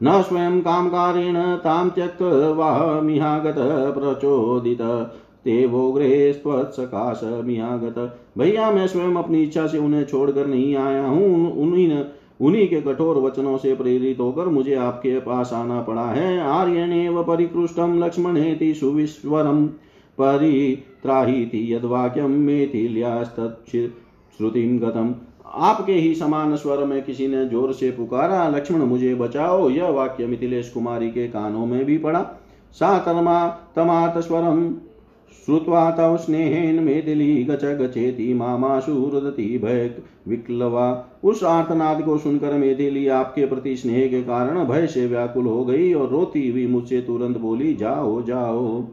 न 0.00 0.22
स्वयं 0.22 0.60
कामकारेण 0.60 1.36
ताम 1.56 1.90
त्यक्त 1.90 2.18
त्यक्तवामिहागत 2.18 3.54
प्रचोदित, 3.94 4.82
ते 5.44 5.64
वोग्रे 5.66 6.32
स्वत्सकाश 6.32 7.20
मिहागत। 7.44 7.98
भैया, 8.38 8.70
मैं 8.70 8.86
स्वयं 8.86 9.14
अपनी 9.14 9.42
इच्छा 9.42 9.66
से 9.66 9.78
उन्हें 9.78 10.04
छोड़कर 10.04 10.46
नहीं 10.46 10.74
आया 10.76 11.06
हूँ। 11.06 11.52
उन्हीं 11.52 11.88
उन्हीं 12.40 12.66
के 12.68 12.80
कठोर 12.80 13.16
वचनों 13.16 13.56
से 13.58 13.74
प्रेरित 13.74 14.20
होकर 14.20 14.46
मुझे 14.48 14.74
आपके 14.76 15.18
पास 15.20 15.52
आना 15.52 15.80
पड़ा 15.82 16.06
है। 16.06 16.38
आर्यनेव 16.40 17.22
परिकृष्टम 17.24 17.98
लक्ष्मणेति 18.04 18.74
सुविश्वरम 18.74 19.66
परित्राहीति 20.18 21.72
यद्वाक्यम 21.72 22.30
मेथिल्यास्तुतिम 22.40 23.58
गतम। 24.78 25.14
आपके 25.46 25.92
ही 25.92 26.14
समान 26.14 26.56
स्वर 26.56 26.84
में 26.84 27.02
किसी 27.02 27.26
ने 27.28 27.44
ज़ोर 27.46 27.72
से 27.72 27.90
पुकारा, 27.90 28.48
लक्ष्मण 28.48 28.80
मुझे 28.80 29.14
बचाओ। 29.14 29.68
यह 29.70 29.88
वाक्य 29.88 30.26
मिथिलेश 30.26 30.70
कुमारी 30.70 31.10
के 31.10 31.26
कानों 31.28 31.66
में 31.66 31.84
भी 31.84 31.98
पड़ा। 31.98 32.20
सा 32.74 32.98
तमा 32.98 33.46
तमात 33.76 34.18
स्वरम 34.18 34.68
श्रुत्वा 35.46 35.90
तव 35.90 36.16
स्नेहेन 36.16 36.82
मेदिली 36.82 37.44
गच 37.44 37.64
गचेति 37.64 38.34
मामाशु 38.34 38.92
रुदती 38.92 39.58
भय 39.58 39.90
विक्लवा। 40.28 41.06
उस 41.24 41.44
आर्तनाद 41.44 42.02
को 42.02 42.18
सुनकर 42.18 42.52
मेदिली 42.52 43.08
आपके 43.08 43.46
प्रति 43.46 43.76
स्नेह 43.76 44.06
के 44.08 44.22
कारण 44.22 44.64
भय 44.64 44.86
से 44.86 45.06
व्याकुल 45.06 45.46
हो 45.46 45.64
गई 45.64 45.92
और 45.92 46.08
रोती 46.08 46.50
हुई 46.50 46.66
मुझसे 46.66 47.00
तुरंत 47.00 47.38
बोली, 47.38 47.74
जाओ 47.74 48.22
जाओ। 48.22 48.84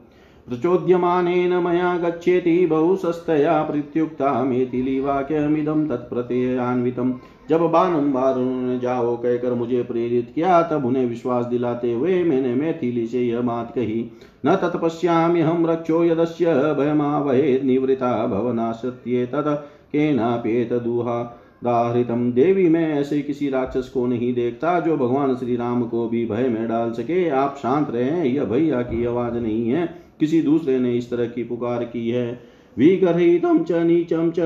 प्रचोद्यमानेन 0.48 1.54
मया 1.54 1.98
गच्छेति 1.98 2.66
बहुसस्तया 2.66 3.64
प्रत्युक्ता 3.64 4.44
मेथिली 4.44 5.00
वाक्यमिदं 5.00 5.88
तत्प्रत्ययान्वितम् 5.88 7.14
जब 7.50 7.62
बारंबार 7.62 8.36
उन्होंने 8.36 8.80
जाओ, 8.80 9.18
कहकर 9.18 9.54
मुझे 9.54 9.84
प्रेरित 9.84 10.32
किया, 10.36 10.62
तब 10.62 10.86
उन्हें 10.86 11.06
विश्वास 11.06 11.46
दिलाते 11.46 11.94
हुए 11.94 12.24
मैंने 12.24 12.56
मैथिली 12.56 13.08
से 13.08 13.22
यह 13.22 13.42
बात 13.42 13.72
कही, 13.75 14.12
न 14.46 14.56
तत्पश्यामि 14.56 15.42
हम 15.42 15.66
रक्षो 15.66 16.04
यदस्य 16.04 16.46
भयमावहेद 16.54 17.64
निवृता 17.64 18.28
भवना 18.28 18.72
सत्ये 18.72 19.25
तद 19.25 19.64
केनापेत 19.92 20.74
दुहा 20.74 21.42
दाहृतम 21.64 22.31
देवी, 22.31 22.70
मैं 22.70 22.94
ऐसे 22.94 23.22
किसी 23.22 23.50
राक्षस 23.50 23.90
को 23.90 24.05
नहीं 24.05 24.34
देखता, 24.34 24.79
जो 24.79 24.98
भगवान 24.98 25.36
श्री 25.36 25.55
राम 25.55 25.84
को 25.84 26.10
भी 26.10 26.25
भय 26.25 26.48
में 26.50 26.68
डाल 26.68 26.92
सके। 26.92 27.29
आप 27.29 27.55
शांत 27.58 27.88
रहे, 27.90 28.29
यह 28.29 28.44
भैया 28.44 28.81
की 28.81 29.05
आवाज़ 29.05 29.34
नहीं 29.34 29.70
है। 29.70 30.04
किसी 30.20 30.42
दूसरे 30.42 30.80
ने 30.80 30.98
इस 30.98 31.10
तरह 31.10 31.25
की 31.25 31.44
पुकार 31.44 31.84
की 31.84 32.10
है। 32.10 32.40
विगर्हितं 32.78 33.64
च 33.64 33.72
नीचं 33.72 34.32
च 34.32 34.40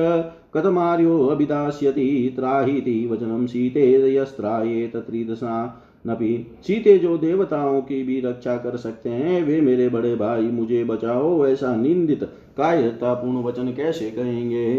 कथमार्यो 0.54 1.26
अभिदास्यति 1.26 2.32
त्राहीति 2.36 3.08
वचनं 3.12 3.46
सीते 3.46 4.14
यस्त्रायेत 4.16 4.96
त्रिदशा। 4.96 5.86
नपि 6.06 6.46
सीते 6.62 6.98
जो 6.98 7.18
देवताओं 7.18 7.80
की 7.80 8.02
भी 8.02 8.20
रक्षा 8.20 8.56
कर 8.56 8.76
सकते 8.76 9.10
हैं, 9.10 9.44
वे 9.44 9.60
मेरे 9.60 9.88
बड़े 9.88 10.14
भाई, 10.16 10.42
मुझे 10.42 10.84
बचाओ 10.84 11.46
ऐसा 11.46 11.76
निंदित 11.76 12.24
कायतापूर्ण 12.56 13.42
वचन 13.42 13.68
कैसे 13.68 14.10
कहेंगे? 14.10 14.76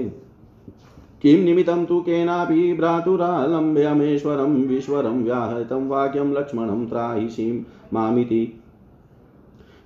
किं 1.22 1.44
निमित्तं 1.44 1.86
तु 1.86 2.02
केनापि 2.02 2.74
भ्रातुरालम्ब्यमेश्वरं 2.74 4.66
विश्वरं 4.66 5.24
व्याहतं 5.24 5.88
वाक्यं 5.88 6.34
लक्ष्मणं 6.34 6.86
त्राहि 6.86 7.66
मामिति 7.94 8.61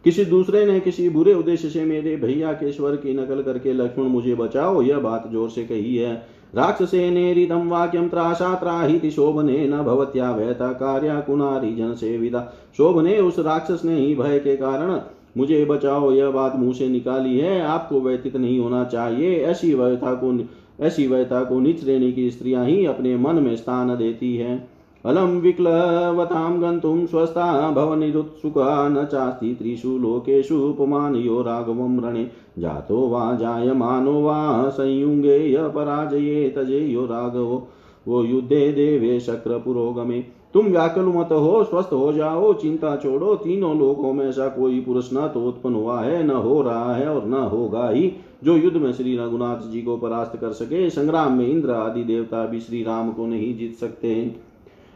किसी 0.05 0.25
दूसरे 0.25 0.65
ने 0.65 0.79
किसी 0.79 1.07
बुरे 1.09 1.33
उद्देश्य 1.33 1.69
से 1.69 1.83
मेरे 1.85 2.15
भैया 2.15 2.51
के 2.53 2.71
स्वर 2.71 2.95
की 2.95 3.13
नकल 3.13 3.41
करके 3.41 3.73
लक्ष्मण 3.73 4.05
मुझे 4.05 4.35
बचाओ, 4.35 4.81
यह 4.81 4.99
बात 4.99 5.29
ज़ोर 5.31 5.49
से 5.49 5.63
कही 5.63 5.95
है। 5.95 6.13
राक्षसेनेरिदं 6.55 7.67
वाक्यं 7.67 8.09
त्रासा 8.09 8.53
त्राहिति, 8.55 9.11
शोभने 9.11 9.67
न 9.67 9.81
भवत्या 9.81 10.31
वैता 10.31 10.71
कार्या 10.73 11.19
कुनारी 11.19 11.75
जन 11.75 11.93
सेविदा 11.93 12.41
शोभने 12.77 13.17
उस 13.19 13.39
राक्षस 13.39 13.81
ने 13.85 13.95
ही 13.95 14.15
भय 14.15 14.39
के 14.39 14.55
कारण 14.55 14.99
मुझे 15.37 15.63
बचाओ, 15.65 16.11
यह 16.11 16.29
बात 16.29 16.55
मुँह 16.55 16.73
से 16.73 16.87
निकाली 16.87 17.39
है। 17.39 17.59
आपको 17.61 18.01
व्यतीत 18.01 18.35
नहीं 18.35 18.59
होना 18.59 18.83
चाहिए। 18.83 19.35
ऐसी 19.43 19.73
व्यथा 19.73 20.13
को, 20.13 20.37
ऐसी 20.79 21.07
व्यथा 21.07 21.43
को 21.43 21.59
निच 21.59 21.81
श्रेणी 21.81 22.11
की 22.11 22.29
स्त्रियाँ 22.31 22.65
ही 22.65 22.85
अपने 22.85 23.15
मन 23.17 23.35
में 23.35 23.55
स्थान 23.55 23.95
देती 23.97 24.35
है। 24.37 24.74
अलं 25.05 25.39
विक्लवतां 25.41 26.61
गन्तुं 26.61 27.05
स्वस्था 27.05 27.71
भवनिरुत्सुका 27.71 28.87
न 28.89 29.03
चास्ति 29.05 29.53
त्रिषु 29.53 29.97
लोकेषु 29.97 30.55
उपमानयो 30.59 31.41
राघवं 31.41 31.99
रणे। 32.03 32.27
जातो 32.59 33.07
वा 33.07 33.33
जायमानो 33.35 34.21
वा 34.21 34.69
संयुगे 34.69 35.37
य 35.53 35.67
पराजये 35.75 36.49
तजेयो 36.49 37.05
राघवो। 37.05 37.67
वो 38.07 38.23
युद्धे 38.23 38.71
देवे 38.71 39.19
शक्र 39.19 39.57
पुरोगमे 39.57 40.23
तुम 40.53 40.65
व्याकुल 40.65 41.05
मत 41.05 41.31
हो 41.31 41.63
स्वस्थ 41.63 41.93
हो 41.93 42.11
जाओ 42.13 42.53
चिंता 42.53 42.95
छोड़ो, 42.95 43.35
तीनों 43.35 43.77
लोकों 43.77 44.13
में 44.13 44.25
ऐसा 44.29 44.47
कोई 44.47 44.79
पुरुष 44.79 45.09
न 45.13 45.27
तो 45.27 45.41
उत्पन्न 45.47 45.75
हुआ 45.75 45.99
है, 46.01 46.23
न 46.23 46.31
हो 46.31 46.61
रहा 46.61 46.95
है 46.95 47.07
और 47.09 47.25
न 47.25 47.33
होगा 47.33 47.89
ही। 47.89 48.11
जो 48.43 48.55
युद्ध 48.57 48.77
में 48.77 48.91
श्री 48.93 49.17
रघुनाथ 49.17 49.69
जी 49.71 49.81
को 49.81 49.97
परास्त 49.97 50.37
कर 50.37 50.51
सके, 50.51 50.89
संग्राम 50.89 51.37
में 51.37 51.47
इंद्र 51.47 51.71
आदि 51.71 52.03
देवता 52.03 52.45
भी 52.45 52.59
श्री 52.59 52.83
राम 52.83 53.11
को 53.11 53.25
नहीं 53.25 53.55
जीत 53.57 53.75
सकते 53.75 54.15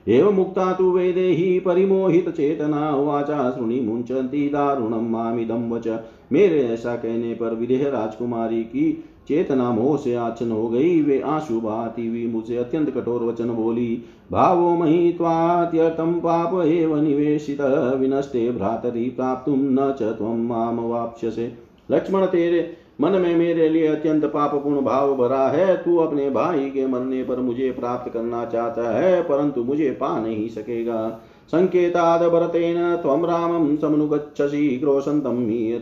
एवं 0.09 0.33
मुक्ता 0.33 0.73
तु 0.73 0.91
वेदेहि 0.91 1.59
परिमोहितचेतना 1.59 2.89
वाचा 2.95 3.51
शृणि 3.51 3.79
मुंचन्ति 3.79 4.49
दारुणं 4.49 5.09
मामिदं 5.09 5.69
वच। 5.69 5.87
मेरे 6.31 6.61
ऐसा 6.63 6.95
कहने 6.95 7.33
पर 7.33 7.55
विदेह 7.55 7.87
राजकुमारी 7.89 8.63
की 8.63 9.03
चेतना 9.27 9.71
मोह 9.71 9.97
से 9.97 10.15
आचन 10.15 10.51
हो 10.51 10.67
गई। 10.67 11.01
वे 11.01 11.19
आँसू 11.21 11.59
बहाती 11.61 12.07
हुई 12.07 12.25
मुझे 12.27 12.57
अत्यंत 12.57 12.89
कठोर 12.89 13.23
वचन 13.23 13.49
बोली, 13.49 14.03
भावो 14.31 14.75
मही 14.75 15.11
त्वात्यर्थम 15.11 16.13
पाप 16.13 16.65
एव 16.65 16.95
निवेशित। 17.01 17.61
विनष्टे 17.99 18.51
भ्रातरी 18.51 19.09
प्राप्त 19.09 19.49
न 19.49 19.95
च 20.01 20.17
माम 20.21 20.79
वाप्स्यसे। 20.79 21.51
लक्ष्मण 21.91 22.25
तेरे 22.25 22.73
मन 23.01 23.11
में 23.11 23.35
मेरे 23.35 23.69
लिए 23.69 23.87
अत्यंत 23.87 24.25
पापपूर्ण 24.25 24.81
भाव 24.81 25.15
भरा 25.15 25.47
है, 25.47 25.77
तू 25.77 25.97
अपने 25.97 26.29
भाई 26.29 26.69
के 26.69 26.87
मरने 26.87 27.23
पर 27.23 27.39
मुझे 27.39 27.71
प्राप्त 27.71 28.13
करना 28.13 28.45
चाहता 28.45 28.91
है, 28.91 29.21
परंतु 29.21 29.63
मुझे 29.63 29.91
पा 29.91 30.19
नहीं 30.19 30.49
सकेगा। 30.49 31.21
संकेताद 31.49 32.23
भरतेन 32.23 32.95
त्वं 32.95 33.25
रामं 33.25 33.77
समनुगच्छसि, 33.77 34.77
क्रोशन्तं 34.77 35.47
हि 35.47 35.81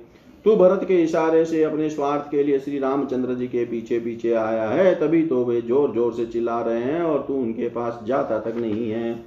तू 0.44 0.56
भरत 0.56 0.84
के 0.84 1.02
इशारे 1.02 1.44
से 1.44 1.62
अपने 1.62 1.90
स्वार्थ 1.90 2.30
के 2.30 2.42
लिए 2.42 2.58
श्री 2.58 2.78
रामचंद्र 2.78 3.34
जी 3.34 3.46
के 3.46 3.64
पीछे 3.64 3.98
पीछे 3.98 4.32
आया 4.32 4.68
है, 4.68 4.94
तभी 4.94 5.22
तो 5.22 5.44
वे 5.44 5.60
ज़ोर 5.60 5.94
ज़ोर 5.94 6.12
से 6.12 6.26
चिल्ला 6.26 6.60
रहे 6.60 6.80
हैं 6.80 7.02
और 7.02 7.24
तू 7.28 7.34
उनके 7.34 7.68
पास 7.68 8.00
जाता 8.06 8.38
तक 8.38 8.56
नहीं 8.56 8.90
है। 8.90 9.24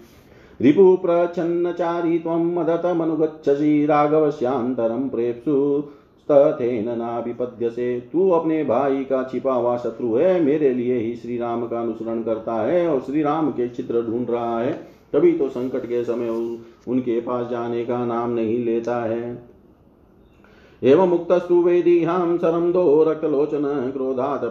रिपु 0.62 0.96
प्रच्छन्नचारी 0.96 2.18
त्वं 2.20 2.54
मदतमनुगच्छसि 2.54 3.86
राघवस्यान्तरं 3.86 5.10
प्रेप्सु। 5.10 5.84
तथेन 6.30 6.98
नाभिपद्य 6.98 7.70
से 7.70 8.00
तू 8.14 8.30
अपने 8.30 8.64
भाई 8.64 9.04
का 9.04 9.24
छिपा 9.24 9.54
हुआ 9.54 9.78
शत्रु 9.78 10.16
है, 10.16 10.42
मेरे 10.42 10.70
लिए 10.70 10.98
ही 10.98 11.16
श्री 11.16 11.38
राम 11.38 11.68
का 11.68 11.80
अनुसरण 11.82 12.22
करता 12.24 12.54
है 12.54 12.88
और 12.88 13.00
श्री 13.02 13.22
राम 13.24 13.52
के 13.52 13.68
चित्र 13.70 14.02
ढूंढ 14.02 14.30
रहा 14.30 14.60
है। 14.60 14.74
तभी 15.14 15.32
तो 15.32 15.50
संकट 15.50 15.86
के 15.86 16.04
समय 16.04 16.30
उनके 16.88 17.20
पास 17.22 17.48
जाने 17.48 17.86
का 17.86 18.06
नाम 18.06 18.30
नहीं 18.30 18.66
लेता 18.66 18.96
है। 19.04 19.52
एवं 20.84 21.08
मुक्तस्तु 21.08 21.56
वेदीहां 21.62 22.38
सरं 22.38 22.72
दो 22.72 23.04
रक्तलोचन, 23.04 23.92
क्रोधात् 23.94 24.44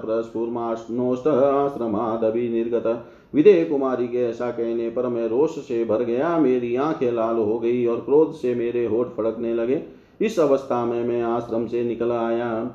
निर्गत 2.34 3.06
विदे 3.34 3.64
कुमारी 3.64 4.06
के 4.08 4.18
ऐसा 4.18 4.50
कहने 4.50 4.88
पर 4.90 5.06
मैं 5.06 5.28
रोष 5.28 5.58
से 5.58 5.84
भर 5.84 6.02
गया, 6.04 6.36
मेरी 6.38 6.74
आँखें 6.76 7.10
लाल 7.12 7.36
हो 7.36 7.58
गई 7.58 7.86
और 7.86 8.00
क्रोध 8.00 8.32
से 8.32 8.54
मेरे 8.54 8.86
होठ 8.86 9.14
फड़कने 9.16 9.54
लगे। 9.54 9.82
इस 10.20 10.38
अवस्था 10.40 10.84
में 10.84 11.04
मैं 11.04 11.22
आश्रम 11.22 11.66
से 11.66 11.82
निकल 11.84 12.12
आया। 12.12 12.70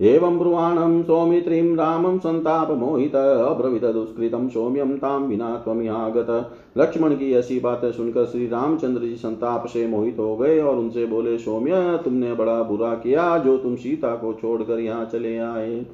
एवं 0.00 0.38
ब्रुवाणं 0.38 1.02
सौमित्रीं 1.02 1.76
रामं 1.76 2.18
सन्तापमोहित 2.18 3.14
अब्रवीत 3.16 3.84
दुष्कृतं 3.84 4.48
सौम्यं 4.48 4.96
तां 4.98 5.20
विना 5.22 5.54
त्वमिहागत 5.56 6.30
लक्ष्मण 6.78 7.14
की 7.14 7.32
ऐसी 7.32 7.58
बातें 7.60 7.90
सुनकर 7.92 8.24
श्री 8.24 8.46
रामचंद्र 8.46 9.00
जी 9.00 9.14
संताप 9.16 9.66
से 9.66 9.86
मोहित 9.86 10.18
हो 10.18 10.36
गए 10.36 10.58
और 10.60 10.76
उनसे 10.76 11.06
बोले, 11.06 11.38
सौम्य, 11.38 12.00
तुमने 12.04 12.32
बड़ा 12.34 12.62
बुरा 12.62 12.94
किया 12.94 13.38
जो 13.38 13.56
तुम 13.58 13.76
सीता 13.76 14.14
को 14.14 14.32
छोड़कर 14.32 14.80
यहाँ 14.80 15.04
चले 15.04 15.36
आए। 15.38 15.86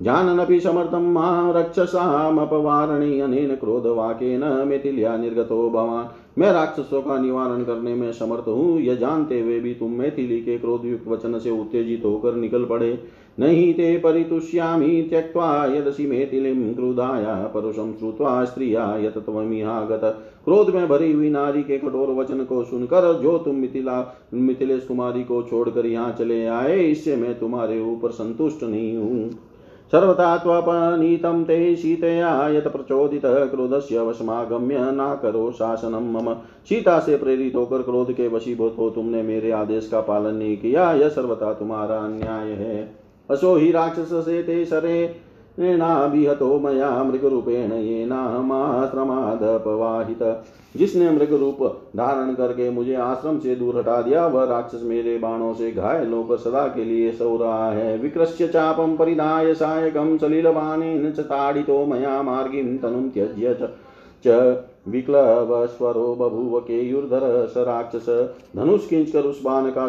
जाननपि 0.00 0.58
समर्थं 0.60 1.12
मा 1.12 1.30
रक्षसामपवारणे 1.50 3.20
अनेन 3.20 3.54
क्रोधवाक्येन 3.54 4.44
मिथिल्या 4.68 5.16
निर्गतो 5.16 5.68
भवान्। 5.70 6.40
मैं 6.40 6.52
राक्षसों 6.52 7.00
का 7.02 7.18
निवारण 7.18 7.64
करने 7.64 7.94
में 7.94 8.12
समर्थ 8.12 8.48
हूँ, 8.48 8.80
यह 8.80 8.94
जानते 8.94 9.40
हुए 9.40 9.58
भी 9.60 9.74
तुम 9.74 9.90
मैथिली 9.92 10.40
के 10.40 10.56
क्रोधयुक्त 10.58 11.08
वचन 11.08 11.38
से 11.38 11.50
उत्तेजित 11.50 12.04
होकर 12.04 12.34
निकल 12.34 12.64
पड़े। 12.64 12.92
नहीं 13.38 13.72
ते 13.74 13.96
परितुष्यामि 13.98 15.06
त्यक्त्वा, 15.10 15.66
यदसि 15.66 16.06
मेथिलीं 16.06 16.74
क्रुधाया 16.74 17.34
परुषं 17.54 17.92
श्रुत्वा 17.92 18.44
स्त्रिया 18.44 18.96
यत 18.96 19.18
त्वमिहागत 19.18 20.00
क्रोध 20.44 20.74
में 20.74 20.88
भरी 20.88 21.12
हुई 21.12 21.30
नारी 21.30 21.62
के 21.62 21.78
कठोर 21.78 22.14
वचन 22.14 22.44
को 22.44 22.62
सुनकर, 22.64 23.12
जो 23.12 23.36
तुम 23.38 23.56
मिथिला, 23.56 24.00
मिथिलेश 24.34 24.84
कुमारी 24.84 25.24
को 25.24 25.42
छोड़कर 25.42 25.86
यहाँ 25.86 26.12
चले 26.12 26.44
आए, 26.46 26.78
इससे 26.80 27.16
मैं 27.16 27.38
तुम्हारे 27.38 27.80
ऊपर 27.82 28.10
संतुष्ट 28.12 28.62
नहीं 28.62 28.96
हूँ। 28.96 29.30
सर्वथा 29.92 30.36
त्वपनीतं 30.36 31.44
ते 31.44 31.76
सीतया 31.76 32.48
यत 32.48 32.68
प्रचोदितः 32.68 33.44
क्रोधस्य 33.44 34.00
वशमागम्य 34.00 34.76
न 34.78 35.18
करो 35.22 35.50
शासनं 35.52 36.12
मम। 36.12 36.34
सीता 36.68 36.98
से 36.98 37.16
प्रेरित 37.16 37.54
होकर 37.54 37.82
क्रोध 37.82 38.12
के 38.12 38.28
वशीभूत 38.28 38.76
हो 38.78 38.90
तुमने 38.90 39.22
मेरे 39.22 39.50
आदेश 39.50 39.88
का 39.88 40.00
पालन 40.00 40.34
नहीं 40.34 40.56
किया। 40.56 40.92
यह 40.92 41.08
सर्वथा 41.08 41.52
तुम्हारा 41.52 41.98
अन्याय 41.98 42.48
है। 42.48 42.96
असो 43.30 43.56
ही 43.56 43.70
राक्षस 43.72 44.12
से 44.12 44.42
ते 44.42 44.64
सरे। 44.64 45.29
नाभिहतो 45.60 46.58
मया 46.58 47.04
मृगरूपेण 47.04 47.72
येनामाश्रमादपवाहित 47.72 50.42
जिसने 50.76 51.10
मृग 51.10 51.32
रूप 51.32 51.82
धारण 51.96 52.34
करके 52.34 52.70
मुझे 52.70 52.94
आश्रम 52.94 53.38
से 53.38 53.56
दूर 53.56 53.78
हटा 53.78 54.02
दिया, 54.02 54.26
वह 54.26 54.44
राक्षस 54.44 54.80
मेरे 54.84 55.18
बाणों 55.18 55.54
से 55.54 55.72
घायल 55.72 56.12
होकर 56.12 56.36
सदा 56.36 56.66
के 56.66 56.84
लिए 56.84 57.12
सो 57.12 57.36
रहा 57.36 57.70
है। 57.70 57.98
विकृष्य 57.98 58.48
चापम 58.48 58.96
परिधाय 58.96 59.54
सायकम 59.54 60.18
सलिलबाणेन 60.18 61.12
च 61.12 61.20
ताड़ितो 61.20 61.86
मया 61.86 62.22
मार्गिं 62.22 62.78
तनुं 62.78 63.08
त्यज्य 63.08 63.68
च। 64.26 64.64
विक्लवस्वरो 64.88 66.14
बभूव 66.14 66.60
केयुर्धर 66.60 67.50
स 67.54 67.58
राक्षस। 67.58 68.34
धनुष 68.56 68.88
खींचकर 68.88 69.20
उस 69.20 69.42
बाण 69.42 69.70
का 69.70 69.88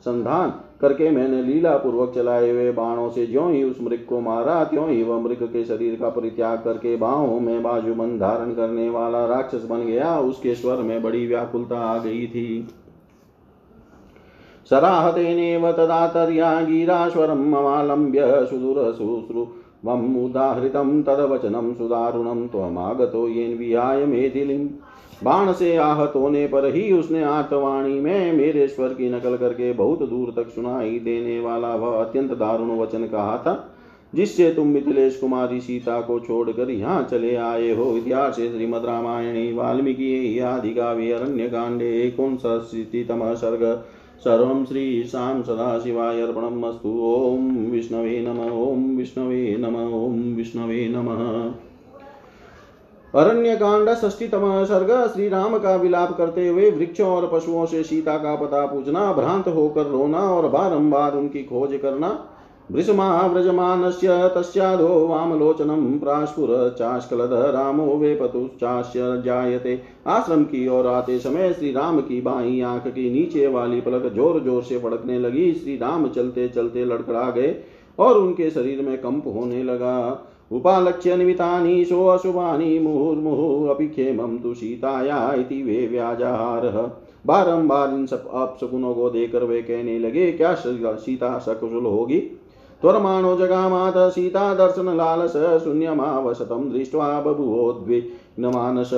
संधान 0.00 0.52
करके 0.80 1.10
मैंने 1.10 1.42
लीला 1.42 1.76
पूर्वक 1.76 2.12
चलाए 2.14 2.50
हुए 2.50 2.70
बाणों 2.72 3.08
से 3.10 3.26
ज्यो 3.26 3.48
ही 3.48 3.62
उस 3.64 3.80
मृग 3.82 4.04
को 4.08 4.20
मारा, 4.20 4.64
त्यों 4.64 4.88
ही 4.90 5.02
वह 5.02 5.20
मृग 5.20 5.42
के 5.42 5.64
शरीर 5.64 5.98
का 6.00 6.08
परित्याग 6.08 6.58
करके 6.58 6.96
बाहों 6.96 7.40
में 7.40 7.62
बाजूबंद 7.62 8.20
धारण 8.20 8.54
करने 8.54 8.88
वाला 8.90 9.24
राक्षस 9.26 9.64
बन 9.64 9.84
गया। 9.84 10.18
उसके 10.20 10.54
स्वर 10.54 10.76
में 10.76 11.02
बड़ी 11.02 11.26
व्याकुलता 11.26 11.78
आ 11.78 11.98
गई 11.98 12.26
थी। 12.26 12.68
सराहतेनेव 14.70 15.70
तदातर्या 15.72 16.60
गिराश्वरं 16.60 17.48
ममालम्ब्य 17.50 18.46
सुदूर 18.50 18.92
शुश्रु 18.92 19.46
मम 19.84 20.16
उदाहृतं 20.16 21.02
तदवचनं 21.02 21.72
सुदारुणं 21.74 22.46
त्वमागतो 22.48 23.26
येन 23.28 23.56
विहाय 23.58 24.04
मेथिलीं 24.06 24.66
बाण 25.22 25.52
से 25.52 25.74
आहत 25.76 26.12
होने 26.16 26.46
पर 26.46 26.64
ही 26.66 26.90
उसने 26.92 27.22
आर्तवाणी 27.22 27.98
में 28.00 28.32
मेरे 28.32 28.66
स्वर 28.68 28.94
की 28.94 29.08
नकल 29.10 29.36
करके 29.36 29.72
बहुत 29.72 30.08
दूर 30.08 30.32
तक 30.36 30.50
सुनाई 30.50 30.98
देने 30.98 31.38
वाला 31.40 31.74
वह 31.74 32.00
अत्यंत 32.00 32.30
दारुण 32.32 32.70
वचन 32.78 33.06
कहा 33.06 33.36
था, 33.38 33.54
जिससे 34.12 34.50
तुम 34.54 34.68
मिथिलेश 34.68 35.16
कुमारी 35.16 35.60
सीता 35.60 36.00
को 36.00 36.18
छोड़कर 36.20 36.70
यहाँ 36.70 37.02
चले 37.10 37.34
आए 37.36 37.70
हो। 37.74 37.96
इतिहास 37.96 38.34
श्रीमद 38.36 38.84
रामायणी, 38.84 39.52
वाल्मीकि 39.52 40.38
आदि 40.40 40.74
काव्य 40.74 41.12
अरण्य 41.12 41.48
कांडे 41.48 41.90
एकोनशीतम 42.02 43.32
सर्ग, 43.34 43.64
सर्व 44.24 44.64
श्रीशां 44.64 45.42
सदाशिवाय 45.42 46.20
अर्पणमस्तु। 46.22 46.98
ॐ 47.04 47.70
विष्णवे 47.70 48.20
नम 48.20 48.40
ॐ 48.54 48.96
विष्णवे 48.96 49.56
नम 49.60 49.76
ॐ 49.96 50.34
विष्णवे 50.36 50.88
नमः। 50.88 51.20
अरण्य 53.14 53.54
कांड 53.56 53.88
षष्टीतम 53.96 54.42
सर्ग 54.64 54.90
श्री 55.12 55.28
राम 55.28 55.56
का 55.58 55.74
विलाप 55.76 56.16
करते 56.18 56.46
हुए 56.48 56.70
वृक्षों 56.70 57.08
और 57.08 57.28
पशुओं 57.32 57.64
से 57.66 57.82
सीता 57.82 58.16
का 58.18 58.34
पता 58.36 58.64
पूछना, 58.66 59.12
भ्रांत 59.12 59.48
होकर 59.48 59.86
रोना 59.86 60.18
और 60.30 60.48
बारंबार 60.48 61.16
उनकी 61.16 61.42
खोज 61.42 61.78
करना। 61.82 62.08
वृषमाव्रजमानस्य 62.70 64.30
तस्याधो 64.34 64.88
वामलोचनं 65.06 65.98
प्रास्फुरचास्कलद 65.98 67.32
रामो 67.54 67.96
वेपतुश्चास्य 67.96 69.22
जायते। 69.22 69.80
आश्रम 70.08 70.44
की 70.44 70.66
ओर 70.68 70.86
आते 70.86 71.18
समय 71.18 71.52
श्री 71.52 71.72
राम 71.72 72.00
की 72.00 72.20
बाई 72.20 72.60
आँख 72.62 72.86
की 72.88 73.10
नीचे 73.10 73.46
वाली 73.48 73.80
पलक 73.80 74.12
ज़ोर 74.14 74.40
ज़ोर 74.40 74.62
से 74.62 74.78
फड़कने 74.78 75.18
लगी। 75.18 75.52
श्री 75.54 75.76
राम 75.76 76.08
चलते 76.08 76.48
चलते 76.48 76.84
लड़खड़ा 76.84 77.30
गए 77.30 77.54
और 77.98 78.18
उनके 78.18 78.50
शरीर 78.50 78.82
में 78.82 78.96
कंप 78.98 79.26
होने 79.26 79.62
लगा। 79.62 80.26
उपालक्ष्य 80.50 81.16
निमितानि 81.16 81.84
सोऽशुभानि 81.84 82.78
मुहुर्मुहुः 82.78 83.70
अपि 83.70 83.86
क्षेमं 83.88 84.38
तु 84.38 84.54
सीताया 84.54 85.32
इति 85.34 85.62
वे 85.62 85.86
व्याजारः। 85.86 86.80
बारंबार 87.26 87.90
इन 87.90 88.06
सब 88.06 88.28
अपशकुनों 88.32 88.94
को 88.94 89.10
देकर 89.10 89.44
वे 89.44 89.60
कहने 89.62 89.98
लगे, 89.98 90.30
क्या 90.32 90.54
सीता 90.54 91.38
सकुशल 91.38 91.86
होगी? 91.86 92.18
त्वरमाणो 92.82 93.36
जगामात, 93.36 93.94
सीता, 93.96 94.54
दर्शन 94.54 94.96
लालस 94.96 95.32
शून्यमावशतम 95.64 96.70
दृष्ट्वा 96.72 97.20
बभुवोद्विग्नमानस 97.20 98.90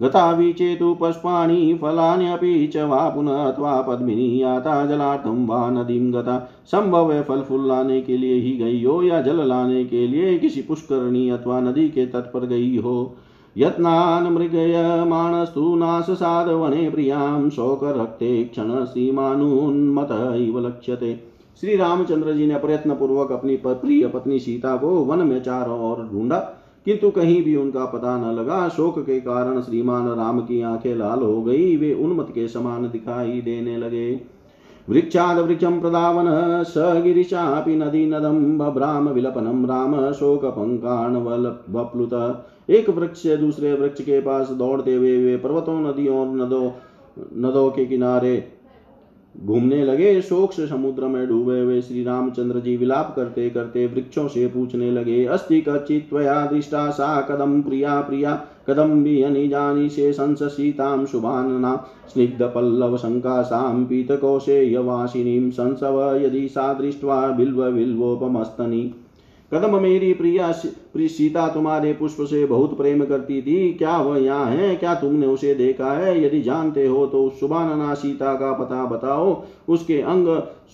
गता 0.00 0.30
विचेतु 0.30 0.94
पुष्पाणि 0.94 1.74
फलान्यपि 1.74 2.66
च 2.66 2.76
वा 2.76 3.08
पुनः 3.08 3.42
अथवा 3.42 3.80
पद्मिनी 3.82 4.42
याता 4.42 4.84
जलार्थं 4.86 5.46
वा 5.46 5.68
नदीं 5.70 6.12
गता। 6.14 6.38
संभव 6.66 7.12
है 7.12 7.22
फल 7.22 7.42
फूल 7.42 7.68
लाने 7.68 8.00
के 8.00 8.16
लिए 8.16 8.34
ही 8.34 8.56
गई 8.56 8.82
हो, 8.84 9.02
या 9.02 9.20
जल 9.22 9.46
लाने 9.48 9.84
के 9.84 10.06
लिए 10.06 10.38
किसी 10.38 10.62
पुष्करणी 10.62 11.28
अथवा 11.30 11.60
नदी 11.60 11.88
के 11.88 12.06
तट 12.06 12.32
पर 12.32 12.46
गई 12.46 12.76
हो। 12.76 13.14
यत्नान् 13.56 14.32
मृगयमाणस्तु 14.34 15.74
नाशसाधवने 15.76 16.88
प्रियाँ 16.90 17.50
शोकरक्ते 17.50 18.44
क्षण 18.44 18.84
सीमानुन्मत 18.84 20.08
इव 20.36 20.58
लक्ष्यते। 20.58 21.14
श्री 21.60 21.76
रामचंद्र 21.76 22.32
जी 22.32 22.46
ने 22.46 22.58
प्रयत्न 22.58 22.94
पूर्वक 22.94 23.32
अपनी 23.32 23.56
प्रिय 23.56 24.06
पत्नी 24.06 24.38
सीता 24.38 24.76
को 24.76 24.88
वन 24.88 25.18
में 25.18 25.42
चारों 25.42 25.78
ओर 25.90 26.02
ढूंढा, 26.12 26.38
किंतु 26.86 27.10
कहीं 27.10 27.42
भी 27.44 27.56
उनका 27.56 27.84
पता 27.84 28.16
न 28.18 28.34
लगा। 28.34 28.68
शोक 28.68 28.98
के 28.98 29.20
कारण 29.20 29.60
श्रीमान 29.60 30.08
राम 30.08 30.40
की 30.40 30.60
आँखें 30.62 30.94
लाल 30.94 31.18
हो 31.18 31.42
गई, 31.42 31.76
वे 31.76 31.92
उन्मत 31.94 32.28
के 32.34 32.48
समान 32.48 32.88
दिखाई 32.90 33.40
देने 33.40 33.76
लगे। 33.76 34.33
वृक्षाद 34.88 35.38
वृक्षम 35.38 35.80
प्रदावन 35.80 36.26
स 36.64 37.02
गिरिशापि 37.02 37.74
नदी 37.76 38.04
नदम 38.06 38.58
बभ्राम 38.58 39.08
विलपनम 39.08 39.64
राम 39.66 40.12
शोक 40.12 40.44
पंकाण 40.44 41.16
वप्लुत 41.74 42.12
एक 42.70 42.90
वृक्ष 42.90 43.22
से 43.22 43.36
दूसरे 43.36 43.72
वृक्ष 43.72 44.02
के 44.02 44.20
पास 44.20 44.50
दौड़ते 44.50 44.94
हुए 44.94 45.16
वे 45.24 45.36
पर्वतों, 45.36 45.80
नदियों 45.80 46.18
और 46.18 46.34
नदों 46.36 46.70
नदों 47.38 47.70
के 47.70 47.84
किनारे 47.86 48.50
घूमने 49.34 49.84
लगे। 49.84 50.20
शोक 50.22 50.52
से 50.52 50.66
समुद्र 50.66 51.06
में 51.06 51.26
डूबे 51.28 51.60
हुए 51.60 51.80
श्री 51.82 52.04
रामचंद्र 52.04 52.60
जी 52.60 52.76
विलाप 52.76 53.12
करते 53.16 53.48
करते 53.50 53.86
वृक्षों 53.86 54.26
से 54.28 54.46
पूछने 54.46 54.90
लगे, 54.90 55.24
अस्ति 55.26 55.60
कचित्वया 55.60 56.44
दृष्टा 56.46 56.90
सा 56.90 57.20
कदम 57.20 57.60
प्रिया 57.62 58.00
प्रिया 58.00 58.34
कदम 58.68 59.04
भी 59.04 59.48
जानी 59.48 59.88
से 59.88 60.12
संसीतां 60.12 61.06
शुभानना, 61.06 61.86
स्निग्ध 62.08 62.42
पल्लव 62.42 62.96
शङ्कासां 62.96 63.84
पीतकोशेयवासिनीं 63.84 65.50
संसव 65.50 66.14
यदि 66.14 66.48
सा 66.48 66.74
दृष्ट्वा 66.74 67.30
बिल्व 67.30 67.70
बिल्वोपमस्तनी 67.70 68.94
कदम 69.54 69.80
मेरी 69.82 70.12
प्रिया 70.14 70.50
प्रिय 70.92 71.08
सीता 71.08 71.46
तुम्हारे 71.48 71.92
पुष्प 71.92 72.16
से 72.20 72.44
बहुत 72.46 72.76
प्रेम 72.76 73.04
करती 73.04 73.40
थी। 73.42 73.72
क्या 73.72 73.96
वह 73.98 74.18
यहाँ 74.18 74.46
है? 74.46 74.74
क्या 74.76 74.94
तुमने 74.94 75.26
उसे 75.26 75.54
देखा 75.54 75.92
है? 75.92 76.24
यदि 76.24 76.40
जानते 76.40 76.86
हो 76.86 77.06
तो 77.06 77.28
सुबानना 77.30 77.92
सीता 77.94 78.34
का 78.34 78.52
पता 78.52 78.84
बताओ। 78.86 79.42
उसके 79.68 80.00
अंग 80.00 80.26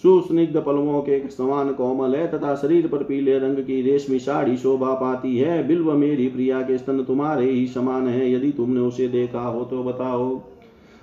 सुस्निग्ध 0.02 0.56
पलवों 0.56 1.00
के 1.00 1.18
समान 1.28 1.72
कोमल 1.72 2.14
है 2.14 2.26
तथा 2.28 2.54
शरीर 2.54 2.86
पर 2.86 3.02
पीले 3.02 3.38
रंग 3.38 3.56
की 3.56 3.80
रेशमी 3.82 4.18
साड़ी 4.18 4.56
शोभा 4.56 4.94
पाती 4.94 5.36
है। 5.36 5.66
बिल्व 5.68 5.92
मेरी 5.94 6.28
प्रिया 6.28 6.60
के 6.60 6.78
स्तन 6.78 7.02
तुम्हारे 7.02 7.50
ही 7.50 7.66
समान 7.66 8.08
है। 8.08 8.32
यदि 8.32 8.50
तुमने 8.52 8.80
उसे 8.80 9.08
देखा 9.08 9.42
हो 9.42 9.64
तो 9.64 9.82
बताओ। 9.84 10.40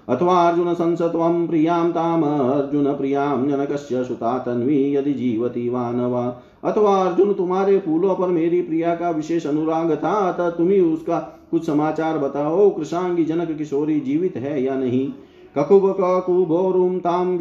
अथवा 0.08 0.36
अर्जुन 0.42 0.74
संसत्वं 0.74 1.48
प्रियाँ 1.48 1.90
ताम 1.92 2.24
अर्जुन 2.24 2.86
प्रियाँ 2.94 3.48
जनकस्य 3.48 4.04
सुता 4.04 4.38
तन्वी। 4.38 4.96
यदि 4.96 5.14
जीवती 5.14 5.68
वा 5.70 5.92
अथवा 6.68 6.96
अर्जुन, 6.96 7.34
तुम्हारे 7.34 7.80
फूलों 7.80 8.16
पर 8.16 8.28
मेरी 8.28 8.62
प्रिया 8.62 8.96
का 8.96 9.10
विशेष 9.10 9.48
अनुराग 9.48 9.96
था, 9.96 10.14
अतः 10.32 10.50
तुम्ही 10.50 10.80
उसका 10.80 11.20
कुछ 11.52 11.66
समाचार 11.66 12.18
बताओ, 12.18 12.70
कृषांगी 12.70 13.26
जनक 13.26 13.58
किशोरी 13.58 14.00
जीवित 14.00 14.38
है 14.38 14.64
या 14.64 14.76
नहीं? 14.76 15.12
ककुब 15.58 15.98
ककुभोरुं 16.00 17.00
तां 17.00 17.38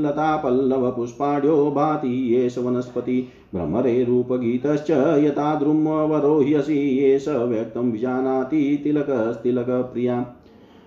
लता 0.00 0.36
पल्लव 0.36 0.90
पुष्पाढ्यो 0.90 1.70
भाति 1.70 2.34
एष 2.34 2.58
वनस्पति। 2.58 3.28
भ्रमरे 3.54 4.04
रूपगीतश्च 4.04 4.90
यथा 5.24 5.54
द्रुमवरोह्यसि 5.54 7.04
एष 7.04 7.28
व्यक्तं 7.28 7.92
विजानाति 7.92 8.80
तिलकस्तिलकप्रिया 8.84 10.34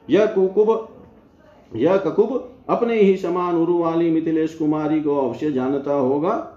यह 0.09 0.25
कुकुब, 0.25 0.89
यह 1.75 1.97
ककुब 1.97 2.49
अपने 2.69 2.99
ही 2.99 3.17
समान 3.17 3.55
उरु 3.55 3.77
वाली 3.77 4.11
मिथिलेश 4.11 4.55
कुमारी 4.55 5.01
को 5.01 5.17
अवश्य 5.17 5.51
जानता 5.51 5.93
होगा। 5.93 6.52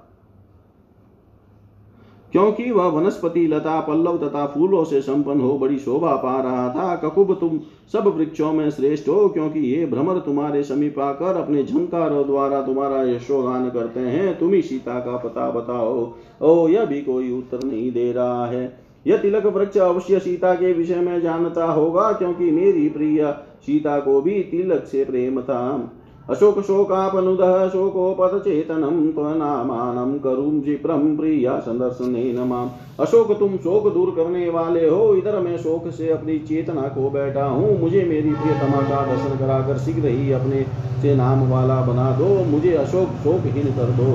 क्योंकि 2.33 2.71
वह 2.71 2.87
वनस्पति 2.87 3.47
लता, 3.47 3.81
पल्लव 3.81 4.19
तथा 4.19 4.47
फूलों 4.47 4.85
से 4.85 5.01
संपन्न 5.01 5.41
हो 5.41 5.59
बड़ी 5.59 5.79
शोभा 5.79 6.17
पा 6.17 6.41
रहा 6.41 6.69
था। 6.69 6.97
ककुब, 6.97 7.39
तुम 7.41 7.61
सब 7.93 8.17
वृक्षों 8.17 8.53
में 8.53 8.71
श्रेष्ठ 8.71 9.09
हो, 9.09 9.29
क्योंकि 9.29 9.61
ये 9.61 9.87
भ्रमर 9.87 10.19
तुम्हारे 10.19 10.63
समीप 10.63 10.99
आकर 10.99 11.37
अपने 11.37 11.65
झंकारों 11.65 12.27
द्वारा 12.27 12.63
तुम्हारा 12.63 13.03
यशोगान 13.03 13.71
करते 13.71 14.01
हैं। 14.01 14.39
तुम 14.39 14.53
ही 14.53 14.63
सीता 14.63 15.01
का 15.01 15.17
पता 15.17 15.51
बताओ। 15.51 16.13
ओ, 16.43 16.69
यह 16.69 16.85
भी 16.85 17.01
कोई 17.01 17.33
उत्तर 17.39 17.67
नहीं 17.67 17.93
दे 17.93 18.13
रहा 18.13 18.47
है। 18.47 18.87
यह 19.07 19.17
तिलक 19.17 19.47
वृक्ष 19.47 19.79
अवश्य 19.79 20.19
सीता 20.19 20.55
के 20.55 20.73
विषय 20.73 20.97
में 20.97 21.21
जानता 21.21 21.65
होगा, 21.65 22.13
क्योंकि 22.13 22.51
मेरी 22.51 22.89
प्रिय 22.89 23.37
सीता 23.63 24.01
को 24.01 24.21
भी 24.21 24.43
तिलक 24.43 24.85
से 24.85 25.05
प्रेम 25.05 25.41
था। 25.41 25.93
अशोक 26.31 26.61
शोकापनुदः 26.61 27.69
शोकोपतचेतनं 27.69 29.13
त्वनामानं 29.13 30.19
करुं 30.19 30.61
जिप्रं 30.61 31.17
प्रिया 31.17 31.59
संदर्शनेन 31.59 32.39
माम। 32.41 32.71
अशोक, 33.01 33.39
तुम 33.39 33.57
शोक 33.57 33.93
दूर 33.93 34.11
करने 34.17 34.49
वाले 34.51 34.89
हो, 34.89 35.15
इधर 35.15 35.39
मैं 35.41 35.57
शोक 35.59 35.89
से 35.91 36.09
अपनी 36.09 36.39
चेतना 36.39 36.83
को 36.83 37.11
बैठा 37.11 37.45
हूँ। 37.45 37.81
मुझे 37.81 38.05
मेरी 38.05 38.31
प्रियतमा 38.31 38.83
का 38.83 39.07
दर्शन 39.07 39.39
कराकर 39.39 39.79
शीघ्र 39.79 40.09
ही 40.09 40.33
अपने 40.33 40.65
से 41.03 41.15
नाम 41.17 41.51
वाला 41.51 41.81
बना 41.81 42.11
दो। 42.11 42.45
मुझे 42.45 42.75
अशोक 42.75 43.09
शोकहीन 43.25 43.67
कर 43.67 43.95
दो। 44.01 44.11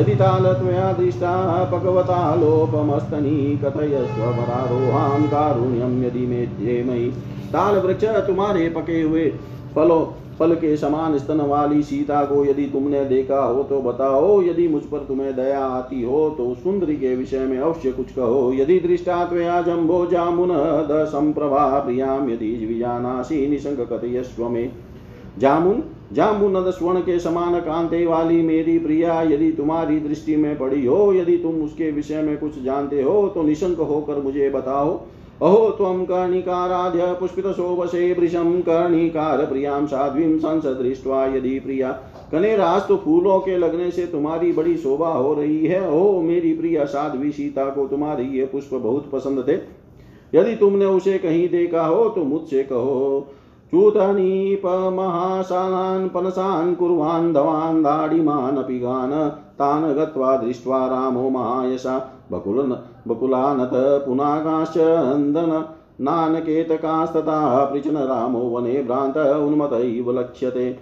यदि 0.00 0.14
तालत्वया 0.14 0.92
दृष्टा 0.92 1.64
पकवता 1.64 2.34
लोपमस्तनी 2.34 3.60
कथयस्वरारोहां 3.64 5.22
कारुण्यम 5.22 6.02
यदि 6.04 6.26
मे 6.26 6.82
मयि 6.82 7.10
ताल 7.52 7.78
वृक्ष 7.78 8.04
तुम्हारे 8.04 8.68
पके 8.68 9.02
हुए 9.02 9.32
फलों 9.74 10.27
फल 10.38 10.54
के 10.54 10.76
समान 10.76 11.16
स्तन 11.18 11.40
वाली 11.40 11.82
सीता 11.82 12.24
को 12.24 12.44
यदि 12.44 12.64
तुमने 12.64 13.04
देखा 13.04 13.40
हो 13.40 13.62
तो 13.62 13.80
बताओ, 13.82 14.42
यदि 14.42 14.66
मुझ 14.68 14.82
पर 14.82 14.98
तुम्हें 14.98 15.34
दया 15.36 15.60
आती 15.60 16.02
हो 16.02 16.28
तो 16.30 16.54
सुंदरी 16.54 16.96
के 16.96 17.14
विषय 17.16 17.44
में 17.46 17.58
अवश्य 17.58 17.92
कुछ 17.92 18.12
कहो। 18.12 18.52
यदि 18.52 18.78
दृष्टा 18.80 19.24
त्वया 19.24 19.60
जम्बो 19.62 20.04
जामुन 20.06 20.48
द 20.88 21.04
संप्रभा 21.08 21.78
प्रियाम 21.78 22.30
यदि 22.30 22.54
विजानासी 22.66 23.46
निशंक 23.48 23.80
कथयस्व 23.92 24.48
में 24.48 24.70
जामुन 25.38 25.82
जामुन 26.12 26.70
स्वर्ण 26.70 27.00
के 27.00 27.18
समान 27.20 27.58
कांते 27.60 28.04
वाली 28.06 28.40
मेरी 28.42 28.78
प्रिया, 28.78 29.20
यदि 29.22 29.50
तुम्हारी 29.52 29.98
दृष्टि 30.00 30.36
में 30.36 30.58
पड़ी 30.58 30.86
हो, 30.86 31.12
यदि 31.14 31.36
तुम 31.36 31.62
उसके 31.62 31.90
विषय 31.90 32.22
में 32.22 32.36
कुछ 32.38 32.62
जानते 32.62 33.02
हो 33.02 33.28
तो 33.28 33.42
निशंक 33.42 33.78
होकर 33.80 34.22
मुझे 34.22 34.50
बताओ। 34.50 35.00
अहो 35.42 35.70
त्वं 35.70 36.04
कर्णिकाराध्य 36.04 37.16
पुष्पितशोभसे 37.20 38.12
वृषं 38.12 38.60
कर्णिकार 38.60 39.46
प्रियाँ 39.46 39.86
साध्वीं 39.86 40.38
संसदृष्ट्वा 40.38 41.26
यदि 41.26 41.60
प्रिया 41.60 41.92
कनेराज 42.32 42.88
तो 42.88 42.96
फूलों 42.96 43.40
के 43.40 43.58
लगने 43.58 43.90
से 43.90 44.06
तुम्हारी 44.06 44.52
बड़ी 44.52 44.76
शोभा 44.76 45.08
हो 45.08 45.34
रही 45.34 45.66
है। 45.66 45.90
ओ 45.90 46.20
मेरी 46.20 46.54
प्रिया, 46.54 46.84
साध्वी 46.84 47.32
सीता 47.32 47.64
को 47.64 47.86
तुम्हारी 47.86 48.38
ये 48.38 48.46
पुष्प 48.46 48.74
बहुत 48.74 49.10
पसंद 49.10 49.44
थे। 49.48 49.54
यदि 50.34 50.56
तुमने 50.56 50.84
उसे 50.84 51.18
कहीं 51.18 51.48
देखा 51.48 51.86
हो 51.86 52.08
तो 52.08 52.24
मुझसे 52.24 52.62
कहो 52.62 53.26
च्यूतनीपमहाशालान् 53.72 56.08
पनसान्, 56.08 56.74
कुर्वान् 56.74 57.34
धवान् 57.34 57.82
दाडिमानपि 57.82 58.78
गान 58.78 59.28
तान् 59.58 59.94
गत्वा 59.94 60.36
दृष्ट्वा 60.36 60.86
रामो 60.86 61.30
महायशा 61.30 62.26
बकुल 62.32 62.78
बकुलानत 63.08 63.70
पुनागाश्च 64.06 64.76
नन्दन, 64.78 65.64
नानकेतकास्तथा 66.00 67.64
पृचन 67.64 67.96
रामो 67.98 68.40
वने 68.50 68.82
भ्रांत 68.82 69.16
उन्मत 69.16 69.72
इव 69.74 70.10
लक्ष्यते। 70.18 70.76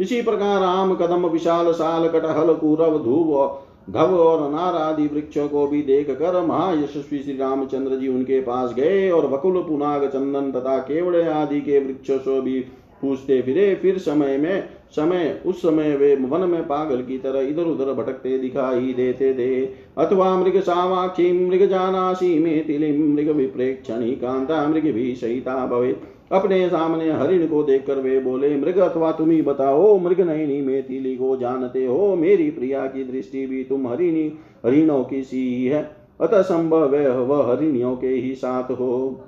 इसी 0.00 0.20
प्रकार 0.22 0.60
राम, 0.60 0.94
कदम, 0.94 1.26
विशाल, 1.26 1.72
साल, 1.72 2.08
कटहल, 2.08 2.52
कुरव, 2.54 2.98
धूव, 2.98 3.60
धव 3.90 4.16
और 4.16 4.42
अनार 4.42 4.74
आदि 4.74 5.06
वृक्षों 5.06 5.48
को 5.48 5.66
भी 5.66 5.82
देख 5.82 6.10
कर 6.10 6.40
महायशस्वी 6.42 7.18
श्री 7.18 7.36
रामचंद्र 7.36 7.96
जी 7.96 8.08
उनके 8.08 8.40
पास 8.40 8.72
गए 8.74 9.10
और 9.10 9.26
वकुल 9.26 9.62
पुनाग 9.62 10.06
चंदन 10.06 10.50
तथा 10.52 10.76
केवड़े 10.78 11.22
आदि 11.28 11.60
के 11.60 11.78
वृक्षों 11.78 12.18
से 12.18 12.40
भी 12.40 12.60
पूछते 13.02 13.40
फिरे। 13.42 13.74
फिर 13.74 13.98
समय 13.98 14.36
में 14.38 14.68
समय, 14.90 15.40
उस 15.46 15.62
समय 15.62 15.96
वे 15.96 16.16
वन 16.16 16.40
में 16.40 16.62
पागल 16.62 17.02
की 17.02 17.18
तरह 17.18 17.40
इधर 17.40 17.62
उधर 17.62 17.92
भटकते 17.92 18.38
दिखाई 18.38 18.92
देते 18.92 19.34
थे। 19.34 19.64
अथवा 19.98 20.40
मृग 20.40 20.60
सावाक्षी 20.60 21.48
मृग 21.48 21.66
जानासी 21.66 22.38
मेतिली 22.38 22.98
मृग 22.98 23.28
विप्रेक्षणी 23.28 24.12
कांता 24.12 24.68
मृग 24.68 24.82
भी 24.82 25.14
सहिता 25.14 25.66
भवे। 25.66 25.96
अपने 26.32 26.68
सामने 26.68 27.10
हरिण 27.10 27.46
को 27.46 27.62
देखकर 27.62 27.94
वे 27.94 28.20
बोले, 28.20 28.56
मृग, 28.56 28.78
अथवा 28.78 29.12
तुम 29.12 29.30
ही 29.30 29.42
बताओ 29.42 29.98
मृग 29.98 30.20
नहीं 30.20 30.62
मेथिली 30.62 31.16
को 31.16 31.36
जानते 31.36 31.86
हो? 31.86 32.16
मेरी 32.16 32.50
प्रिया 32.50 32.86
की 32.86 33.04
दृष्टि 33.04 33.46
भी 33.46 33.64
तुम 33.64 33.88
हरिणी, 33.88 34.32
हरिणों 34.66 35.04
की 35.04 35.22
सी 35.22 35.66
है। 35.66 35.96
अतः 36.20 36.42
संभव 36.42 36.94
है 36.94 37.20
वह 37.20 37.52
हरिणियों 37.52 37.96
के 37.96 38.06
ही 38.06 38.34
साथ 38.34 38.64
हो। 38.64 39.24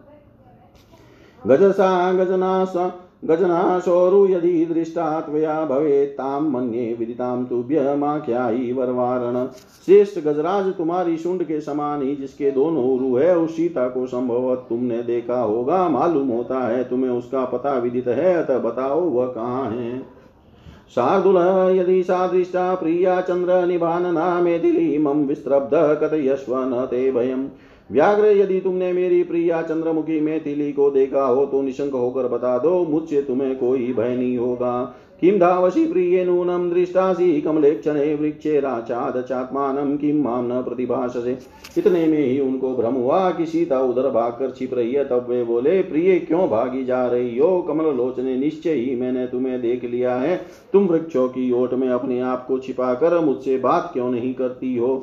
गजसा 1.47 2.13
गजना 2.13 2.65
सा 2.65 3.08
गजनाशोरु 3.25 4.27
यदि 4.27 4.67
दृष्टा 4.67 5.21
त्वया 5.21 5.65
भवेत्तां 5.65 6.41
मन्ये 6.41 6.97
विदितां 6.99 7.45
तुभ्यमाख्यायी 7.45 8.73
वरवारण। 8.73 9.47
श्रेष्ठ 9.87 10.19
गजराज, 10.19 10.67
तुम्हारी 10.67 11.17
शुंड 11.17 11.43
के 11.43 11.61
समान 11.61 12.03
ही 12.03 12.17
जिसके 12.17 12.51
दोनों 12.51 12.85
उरु 12.85 13.17
है, 13.17 13.39
उस 13.39 13.57
सीता 13.57 13.89
को 13.89 14.07
संभवत 14.07 14.67
तुमने 14.69 15.03
देखा 15.03 15.41
होगा, 15.41 15.89
मालूम 15.89 16.29
होता 16.29 16.61
है, 16.69 16.85
तुम्हें 16.85 17.11
उसका 17.11 17.45
पता 17.45 17.79
विदित 17.79 18.09
है, 18.09 18.35
अतः 18.35 18.59
बताओ 18.59 19.01
वह 19.01 19.27
कहाँ 19.27 19.71
है। 19.71 19.99
शार्दुल, 20.95 21.37
यदि 21.77 22.03
सा 22.03 22.27
दृष्टा 22.27 22.75
प्रिया 22.75 23.21
चंद्र 23.21 23.67
निभानना 23.67 24.41
मेदिली 24.41 24.99
मम 24.99 25.25
विस्त्रब्ध 25.25 25.71
कथयस्व 25.75 26.57
न 26.57 26.87
ते 26.91 27.13
भयम् 27.13 27.49
व्याघ्र, 27.91 28.27
यदि 28.29 28.61
तुमने 28.61 28.93
मेरी 28.93 29.23
प्रिया 29.23 29.61
चंद्रमुखी 29.63 30.21
में 30.21 30.43
तिली 30.43 30.73
को 30.73 30.91
देखा 30.91 31.25
हो 31.25 31.45
तो 31.47 31.63
निशंक 31.63 31.93
होकर 31.93 32.29
बता 32.29 32.57
दो, 32.59 32.85
मुझसे 32.85 33.23
तुम्हें 33.23 33.57
कोई 33.59 33.93
भय 33.93 34.17
नहीं 34.17 34.37
होगा। 34.39 34.83
किं 35.23 35.39
धावसी 35.39 35.85
प्रिय 35.87 36.25
नूनम 36.25 36.69
दृष्टासी, 36.71 37.41
कमलेक्षणे 37.41 38.15
वृक्षे 38.15 38.59
राचाद 38.61 39.21
चात्मान 39.23 39.97
किम 39.97 40.23
माम 40.25 40.47
न 40.47 40.63
प्रतिभाषसे 40.63 41.37
इतने 41.79 42.07
में 42.07 42.19
ही 42.19 42.39
उनको 42.41 42.75
भ्रम 42.77 42.95
हुआ 42.95 43.31
कि 43.31 43.47
सीता 43.47 43.81
उधर 43.81 44.11
भागकर 44.11 44.51
छिप 44.51 44.75
रही 44.75 44.93
है, 44.93 45.05
तब 45.05 45.27
वे 45.31 45.43
बोले, 45.45 45.81
प्रिय, 45.83 46.19
क्यों 46.19 46.49
भागी 46.51 46.85
जा 46.85 47.05
रही 47.07 47.37
हो? 47.39 47.61
कमल 47.63 47.95
लोचने 47.97 48.37
निश्चय 48.37 48.75
ही 48.75 48.95
मैंने 48.97 49.27
तुम्हें 49.27 49.61
देख 49.61 49.85
लिया 49.85 50.15
है। 50.17 50.41
तुम 50.73 50.87
वृक्षों 50.87 51.29
की 51.29 51.51
ओट 51.53 51.75
में 51.75 51.89
अपने 51.89 52.21
आप 52.21 52.47
को 52.47 52.59
छिपा 52.59 52.95
कर 52.95 53.21
मुझसे 53.21 53.59
बात 53.59 53.91
क्यों 53.93 54.11
नहीं 54.11 54.35
करती 54.35 54.77
हो? 54.77 54.97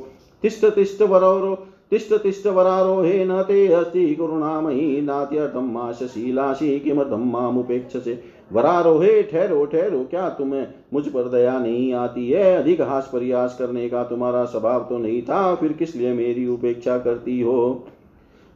तिष्ट 0.43 1.01
वरो 1.01 1.55
तिष्ठ 1.91 2.13
तिष्ठ 2.13 2.47
वरारोहे 2.47 3.25
न 3.25 3.41
ते 3.41 3.67
अस्ति 3.67 4.15
करुणामयी 4.15 5.01
नात्यर्थम 5.01 5.71
मा 5.71 5.91
शशीलाशी 5.91 6.79
किमर्थम 6.79 7.31
मामुपेक्षसे? 7.31 8.23
वरारोहे, 8.53 9.23
ठहरो 9.23 9.65
ठहरो, 9.65 10.03
क्या 10.03 10.29
तुम्हें 10.29 10.67
मुझ 10.93 11.07
पर 11.07 11.29
दया 11.29 11.59
नहीं 11.59 11.93
आती 11.93 12.29
है? 12.29 12.57
अधिक 12.57 12.81
हास 12.81 13.07
प्रयास 13.11 13.55
करने 13.59 13.89
का 13.89 14.03
तुम्हारा 14.03 14.45
स्वभाव 14.45 14.79
तो 14.79 14.97
नहीं 14.97 15.21
था, 15.21 15.55
फिर 15.55 15.73
किस 15.73 15.95
लिए 15.95 16.13
मेरी 16.13 16.47
उपेक्षा 16.47 16.97
करती 16.97 17.41
हो? 17.41 17.87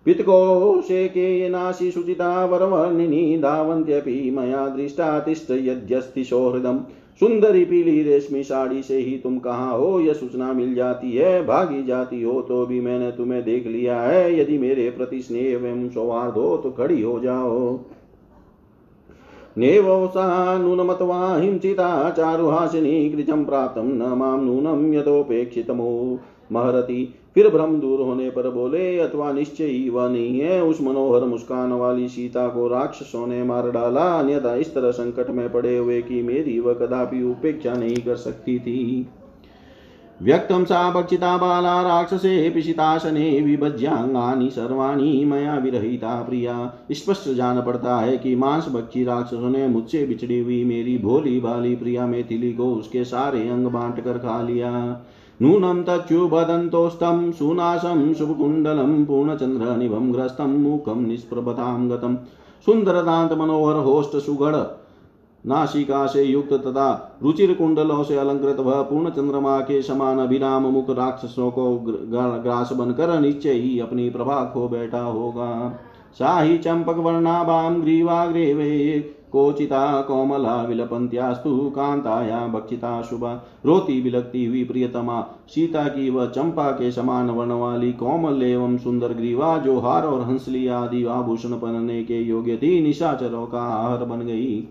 पितकोशे 0.05 1.07
के 1.07 1.49
नाशी 1.49 1.91
शुचिता 1.91 2.45
वरवर्णिनी 2.45 3.37
धावन्त्यपि 3.37 4.35
मया 4.37 4.67
दृष्टा 4.67 5.19
तिष्ठ 5.19 5.51
यद्यस्ति 5.51 6.23
सौहृदम्। 6.23 6.79
सुंदरी 7.19 7.63
पीली 7.65 8.03
रेशमी 8.03 8.43
साड़ी 8.43 8.83
से 8.83 8.97
ही 8.97 9.17
तुम 9.17 9.39
कहाँ 9.39 9.77
हो? 9.77 9.99
यह 9.99 10.13
सूचना 10.13 10.53
मिल 10.53 10.73
जाती 10.75 11.11
है, 11.11 11.45
भागी 11.45 11.83
जाती 11.83 12.21
हो 12.21 12.41
तो 12.41 12.65
भी 12.65 12.81
मैंने 12.81 13.11
तुम्हें 13.11 13.43
देख 13.43 13.67
लिया 13.67 14.01
है। 14.01 14.39
यदि 14.39 14.57
मेरे 14.57 14.89
प्रति 14.89 15.21
स्नेह 15.21 15.45
एवं 15.45 15.89
सौहार्द 15.89 16.33
हो 16.33 16.57
तो 16.57 16.71
खड़ी 16.71 17.01
हो 17.01 17.19
जाओ। 17.19 17.79
नेवसा 19.57 20.57
नूनमत्वा 20.57 21.35
हिंसिता 21.35 22.09
चारुहासिनी 22.09 23.09
कृजं 23.09 23.45
प्राप्तं 23.45 23.83
न 23.83 24.17
माँ 24.17 24.37
नूनं 24.41 24.93
यथोपेक्षितमो 24.93 26.19
महरति 26.51 27.13
फिर 27.39 27.49
भ्रम 27.49 27.79
दूर 27.79 28.01
होने 28.01 28.29
पर 28.29 28.49
बोले, 28.49 28.99
अथवा 28.99 29.31
निश्चय 29.31 29.63
ही 29.63 29.89
वह 29.89 30.09
नहीं 30.09 30.39
है। 30.39 30.63
उस 30.63 30.81
मनोहर 30.81 31.25
मुस्कान 31.25 31.71
वाली 31.71 32.07
सीता 32.07 32.47
को 32.47 32.67
राक्षसों 32.67 33.27
ने 33.27 33.43
मार 33.43 33.69
डाला। 33.71 34.19
अन्यथा 34.19 34.55
इस 34.55 34.73
तरह 34.75 34.91
संकट 34.91 35.29
में 35.29 35.51
पड़े 35.51 35.77
हुए 35.77 36.01
कि 36.01 36.21
मेरी 36.23 36.59
वह 36.59 36.73
कदापि 36.73 37.23
उपेक्षा 37.23 37.73
नहीं 37.73 37.95
कर 37.95 38.15
सकती 38.15 38.59
थी। 38.59 39.07
व्यक्तं 40.21 40.65
सा 40.65 40.91
भक्षिता 40.91 41.37
बाला 41.37 41.81
राक्षसे 41.81 42.49
पिशिताशने 42.49 43.41
विभज्यांगानि 43.41 44.49
सर्वाणी 44.49 45.25
मया 45.25 45.55
विरहिता 45.55 46.21
प्रिया। 46.21 46.83
स्पष्ट 46.91 47.29
जान 47.29 47.61
पड़ता 47.61 47.97
है 47.97 48.17
कि 48.17 48.35
मांस 48.35 48.67
भक्षी 48.67 49.03
राक्षसों 49.03 49.49
ने 49.49 49.67
मुझसे 49.67 50.05
बिछड़ी 50.05 50.39
हुई 50.39 50.63
मेरी 50.63 50.97
भोली 50.97 51.39
भाली 51.39 51.75
प्रिया 51.75 52.07
मेथिली 52.07 52.53
को 52.53 52.73
उसके 52.73 53.03
सारे 53.03 53.49
अंग 53.49 53.67
बांट 53.67 54.03
कर 54.03 54.17
खा 54.17 54.41
लिया। 54.41 55.01
नूनं 55.39 55.83
तच्युबदन्तोस्तं 55.83 57.31
सुनाशं 57.31 58.13
शुभकुण्डलं 58.13 59.05
पूर्णचन्द्रनिभं 59.05 60.11
ग्रस्तं 60.13 60.57
मुखं 60.59 61.01
निष्प्रभतां 61.01 61.89
गतं। 61.91 62.15
सुन्दरदान्त 62.65 63.33
मनोहर 63.33 63.75
होष्ट 63.75 64.17
सुगढ़ 64.17 64.55
नासिका 65.43 66.05
से 66.05 66.23
युक्त 66.23 66.53
तथा 66.53 67.17
रुचिर 67.23 67.53
कुंडलों 67.53 68.03
से 68.03 68.17
अलंकृत 68.17 68.59
वह 68.59 68.81
पूर्ण 68.81 69.09
चंद्रमा 69.09 69.59
के 69.59 69.81
समान 69.81 70.19
अभिराम 70.19 70.63
मुख 70.63 70.89
राक्षसों 70.89 71.49
को 71.51 71.75
ग्रास 72.43 72.73
बनकर 72.73 73.19
निश्चय 73.19 73.51
ही 73.51 73.79
अपनी 73.79 74.09
प्रभा 74.09 74.43
खो 74.53 74.67
बैठा 74.67 75.01
होगा। 75.01 75.79
शाही 76.19 76.57
चंपक 76.57 76.97
वर्णाभाम 76.97 77.81
ग्रीवाग्रे 77.81 78.53
वे 78.53 78.69
कोचिता 79.31 80.01
कोमला 80.01 80.63
विलपंत्यास्तु 80.63 81.69
कांताया 81.75 82.47
भक्षिता 82.47 83.01
शुभा। 83.01 83.33
रोती 83.65 84.01
बिलकती 84.01 84.45
हुई 84.45 84.63
प्रियतमा, 84.63 85.21
सीता 85.47 85.83
की 85.83 86.09
वह 86.09 86.25
चंपा 86.25 86.71
के 86.71 86.91
समान 86.91 87.29
वर्ण 87.29 87.51
वाली 87.51 87.93
कोमल 87.93 88.43
एवं 88.43 88.77
सुंदर 88.77 89.07
ग्रीवा, 89.07 89.57
जो 89.57 89.79
हार 89.79 90.05
और 90.05 90.21
हंसली 90.21 90.67
आदि 90.67 91.05
आभूषण 91.05 91.49
पहनने 91.49 92.03
के 92.03 92.21
योग्य 92.21 92.57
थी, 92.57 92.83
निशाचरों 92.83 93.45
का 93.47 93.59
आहार 93.59 94.05
बन 94.05 94.19
गई। 94.19 94.67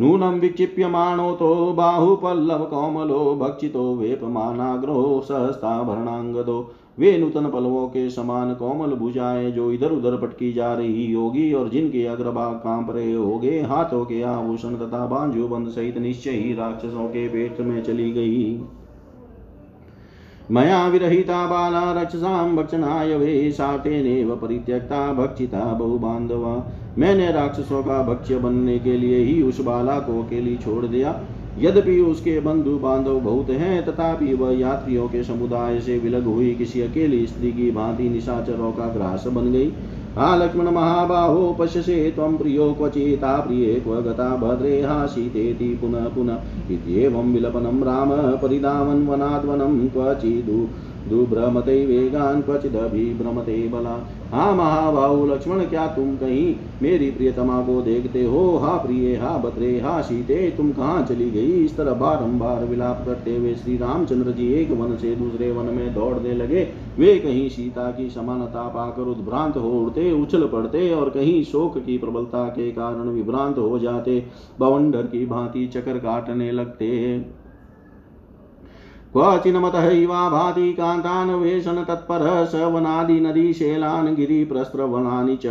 नूनं 0.00 0.40
विक्षिप्यमाणोऽतो 0.40 1.72
बाहुपल्लवकोमलो 1.72 3.36
भक्षितो 3.36 3.94
वेपमानाग्रो 3.94 5.22
सहस्ताभरणाङ्गदो 5.28 6.70
वे 6.98 7.16
नूतन 7.18 7.48
पलवों 7.50 7.86
के 7.88 8.08
समान 8.10 8.54
कोमल 8.54 8.94
भुजाएँ 8.94 9.50
जो 9.50 9.70
इधर 9.72 9.92
उधर 9.92 10.16
पटकी 10.16 10.52
जा 10.52 10.72
रही 10.74 11.12
होगी 11.12 11.52
और 11.52 11.68
जिनके 11.68 12.04
अग्रभाग 12.06 12.54
काँप 12.54 12.90
रहे 12.90 13.12
होगे, 13.12 13.60
हाथों 13.62 14.04
के 14.04 14.22
आभूषण 14.22 14.76
तथा 14.76 15.04
बांजू 15.06 15.48
बंद 15.48 15.68
सहित 15.68 15.98
निश्चय 15.98 16.30
ही 16.30 16.54
राक्षसों 16.54 17.08
के 17.08 17.28
पेट 17.28 17.60
में 17.60 17.82
चली 17.82 18.10
गई। 18.12 18.60
मया 20.50 20.86
विरहिता 20.88 21.46
बाला 21.46 21.80
रक्षसां 21.92 22.56
भक्षणाय 22.56 23.14
वे 23.16 23.50
सातेनेव 23.52 24.34
परित्यक्ता 24.36 25.12
भक्षिता 25.12 25.64
बहुबान्धवा 25.72 26.56
मैंने 26.98 27.30
राक्षसों 27.32 27.82
का 27.82 28.02
भक्ष्य 28.02 28.38
बनने 28.38 28.78
के 28.78 28.96
लिए 28.96 29.18
ही 29.18 29.42
उस 29.42 29.60
बाला 29.60 29.98
को 30.00 30.22
अकेली 30.22 30.56
छोड़ 30.56 30.84
दिया। 30.86 31.20
यद्यपि 31.58 32.00
उसके 32.00 32.40
बंधु 32.40 32.78
बांधव 32.78 33.20
बहुत 33.20 33.50
हैं, 33.50 33.86
तथापि 33.86 34.34
वह 34.34 34.58
यात्रियों 34.58 35.08
के 35.08 35.22
समुदाय 35.24 35.80
से 35.80 35.98
विलग 35.98 36.24
हुई 36.24 36.54
किसी 36.54 36.80
अकेली 36.80 37.26
स्त्री 37.26 37.52
की 37.52 37.70
भांति 37.70 38.08
निशाचरों 38.08 38.72
का 38.72 38.86
ग्रास 38.86 39.24
बन 39.26 39.52
गई। 39.52 39.72
हा, 40.18 40.36
लक्ष्मण 40.36 40.64
महाबाहो 40.64 41.56
पश्यसे 41.58 42.12
त्वं 42.16 42.36
प्रियो 42.36 42.72
क्वचिता 42.72 43.40
प्रिय 43.40 43.80
क्व 43.80 44.00
गता 44.00 44.36
भद्रे 44.36 44.82
हा 44.82 45.06
सीते 45.06 45.74
पुनः 45.76 46.08
पुनः 46.08 46.38
इत्येवं 46.70 47.32
विलपनं 47.32 47.82
राम 47.82 48.36
परिधावन् 48.36 49.08
वनाद्वनं 49.08 49.88
क्वचिदु। 49.88 50.68
दुभ्रमते 51.08 51.84
वेगान 51.86 52.40
क्वचिदभिभ्रमते 52.42 53.56
बला 53.68 53.96
हाँ 54.32 54.54
महाबाहु 54.56 55.26
लक्ष्मण, 55.26 55.64
क्या 55.64 55.86
तुम 55.86 56.16
कहीं 56.16 56.54
मेरी 56.82 57.10
प्रियतमा 57.10 57.60
को 57.62 57.80
देखते 57.82 58.24
हो? 58.24 58.56
हा 58.56 58.76
प्रिय, 58.76 59.14
हा 59.16 59.36
बत्रे, 59.38 59.68
हा 59.80 60.00
सीते 60.02 60.50
तुम 60.56 60.70
कहाँ 60.72 61.04
चली 61.06 61.30
गई? 61.30 61.52
इस 61.64 61.76
तरह 61.76 61.92
बारंबार 61.92 62.64
विलाप 62.64 63.02
करते 63.06 63.36
हुए 63.36 63.54
श्री 63.54 63.76
रामचंद्र 63.76 64.32
जी 64.32 64.52
एक 64.52 64.70
वन 64.70 64.96
से 64.96 65.14
दूसरे 65.16 65.50
वन 65.52 65.72
में 65.74 65.94
दौड़ने 65.94 66.34
लगे। 66.34 66.66
वे 66.98 67.18
कहीं 67.18 67.48
सीता 67.48 67.90
की 67.90 68.08
समानता 68.10 68.66
पाकर 68.68 69.02
उद्भ्रांत 69.02 69.56
हो 69.56 69.70
उड़ते 69.80 70.10
उछल 70.12 70.46
पड़ते 70.46 70.90
और 70.94 71.10
कहीं 71.10 71.42
शोक 71.44 71.78
की 71.78 71.98
प्रबलता 71.98 72.44
के 72.48 72.70
कारण 72.72 73.08
विभ्रांत 73.10 73.58
हो 73.58 73.78
जाते। 73.78 74.22
बवंडर 74.60 75.06
की 75.06 75.24
भांति 75.26 75.66
चक्कर 75.66 75.98
काटने 75.98 76.52
लगते। 76.52 77.18
क्वचिन्मतः 79.16 79.88
इवा 79.90 80.28
भाति 80.30 80.72
कान्तान्वेषण 80.72 81.82
तत्परः 81.84 82.44
स 82.44 83.52
शैलान् 83.54 84.14
गिरिप्रस्त्रवनानि 84.16 85.36
च 85.36 85.46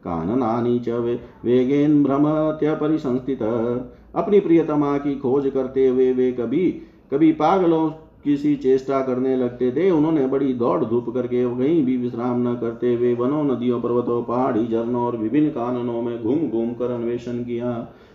काननानि 0.00 0.78
च 0.78 0.88
वे, 0.88 1.14
वेगेन 1.44 2.02
भ्रमत्यपरिसंस्थित 2.02 3.42
अपनी 3.42 4.40
प्रियतमा 4.40 4.96
की 4.98 5.14
खोज 5.16 5.50
करते 5.50 5.86
हुए 5.88 6.12
वे 6.12 6.30
कभी 6.32 6.66
कभी 7.12 7.32
पागलों 7.32 7.88
किसी 8.24 8.54
चेष्टा 8.56 9.00
करने 9.02 9.36
लगते 9.36 9.70
थे। 9.72 9.90
उन्होंने 9.90 10.26
बड़ी 10.26 10.52
दौड़ 10.54 10.84
धूप 10.84 11.08
करके 11.14 11.44
कहीं 11.58 11.84
भी 11.84 11.96
विश्राम 11.96 12.48
न 12.48 12.54
करते 12.54 12.94
हुए 12.94 13.14
वनों 13.14 13.42
नदियों 13.44 13.80
पर्वतों 13.80 14.22
पहाड़ी 14.22 14.66
झरनों 14.66 15.02
और 15.02 15.16
विभिन्न 15.16 15.50
काननों 15.50 16.02
में 16.02 16.22
घूम 16.22 16.48
घूम 16.50 16.72
कर 16.74 16.90
अन्वेषण 16.90 17.42
किया। 17.44 17.72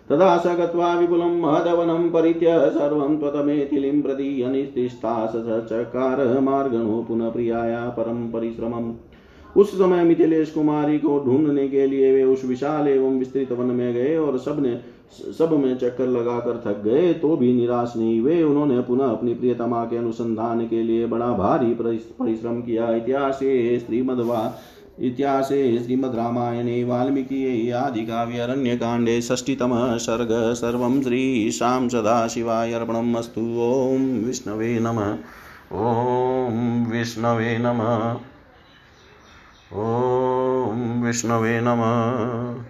तदा 0.10 0.38
स 0.38 0.48
गत्वा 0.58 0.94
विपुलं 0.94 1.40
महदवनं 1.42 2.10
परित्य 2.10 2.48
सर्वं 2.72 3.18
त्वतमेथिलिं 3.18 4.02
प्रति 4.02 4.42
अनिस्तिष्ठा 4.42 5.14
चकार 5.62 6.40
मार्गणो 6.42 7.04
पुनः 7.08 7.30
प्रियाया 7.30 7.80
परं 7.90 8.28
परिश्रमम्। 8.32 8.94
उस 9.56 9.72
समय 9.72 10.04
मिथिलेश 10.04 10.52
कुमारी 10.52 10.98
को 11.00 11.20
ढूँढने 11.20 11.68
के 11.68 11.86
लिए 11.88 12.14
वे 12.14 12.24
उस 12.24 12.44
विशाल 12.46 12.88
एवं 12.88 13.18
विस्तृत 13.20 13.52
वन 13.52 13.66
में 13.66 13.94
गए 13.94 14.16
और 14.18 14.38
सबने 14.38 14.80
सब 15.40 15.52
में 15.54 15.76
चक्कर 15.78 16.08
लगाकर 16.08 16.62
थक 16.66 16.82
गए 16.84 17.12
तो 17.14 17.36
भी 17.38 17.54
निराश 17.54 17.94
नहीं 17.98 18.20
हुए। 18.20 18.42
उन्होंने 18.44 18.80
पुनः 18.82 19.06
अपनी 19.06 19.34
प्रियतमा 19.34 19.84
के 19.86 19.98
अनुसंधान 19.98 20.66
के 20.68 20.84
लिए 20.84 21.06
बड़ा 21.08 21.32
भारी 21.34 21.74
परिश्रम 21.74 22.62
किया। 22.62 22.90
इतिहास 22.96 23.40
श्रीमद्वा 23.86 24.42
इतिहासे 25.00 25.84
श्रीमद्रामायणे 25.84 26.84
वाल्मीकि 26.84 27.72
आदिकाव्यरण्यकाण्डे 27.72 29.22
षष्टितमः 29.22 29.98
सर्ग 29.98 30.54
सर्वं 30.54 31.02
श्रीशां 31.02 31.90
सदाशिवाय 31.90 32.74
अर्पणम् 32.74 33.16
ॐ 33.16 34.26
विष्णवे 34.26 34.80
नमः। 34.80 35.16
ॐ 35.72 36.86
विष्णवे 36.92 37.58
नमः। 37.58 38.18
ॐ 39.74 41.02
विष्णवे 41.04 41.60
नमः। 41.62 42.66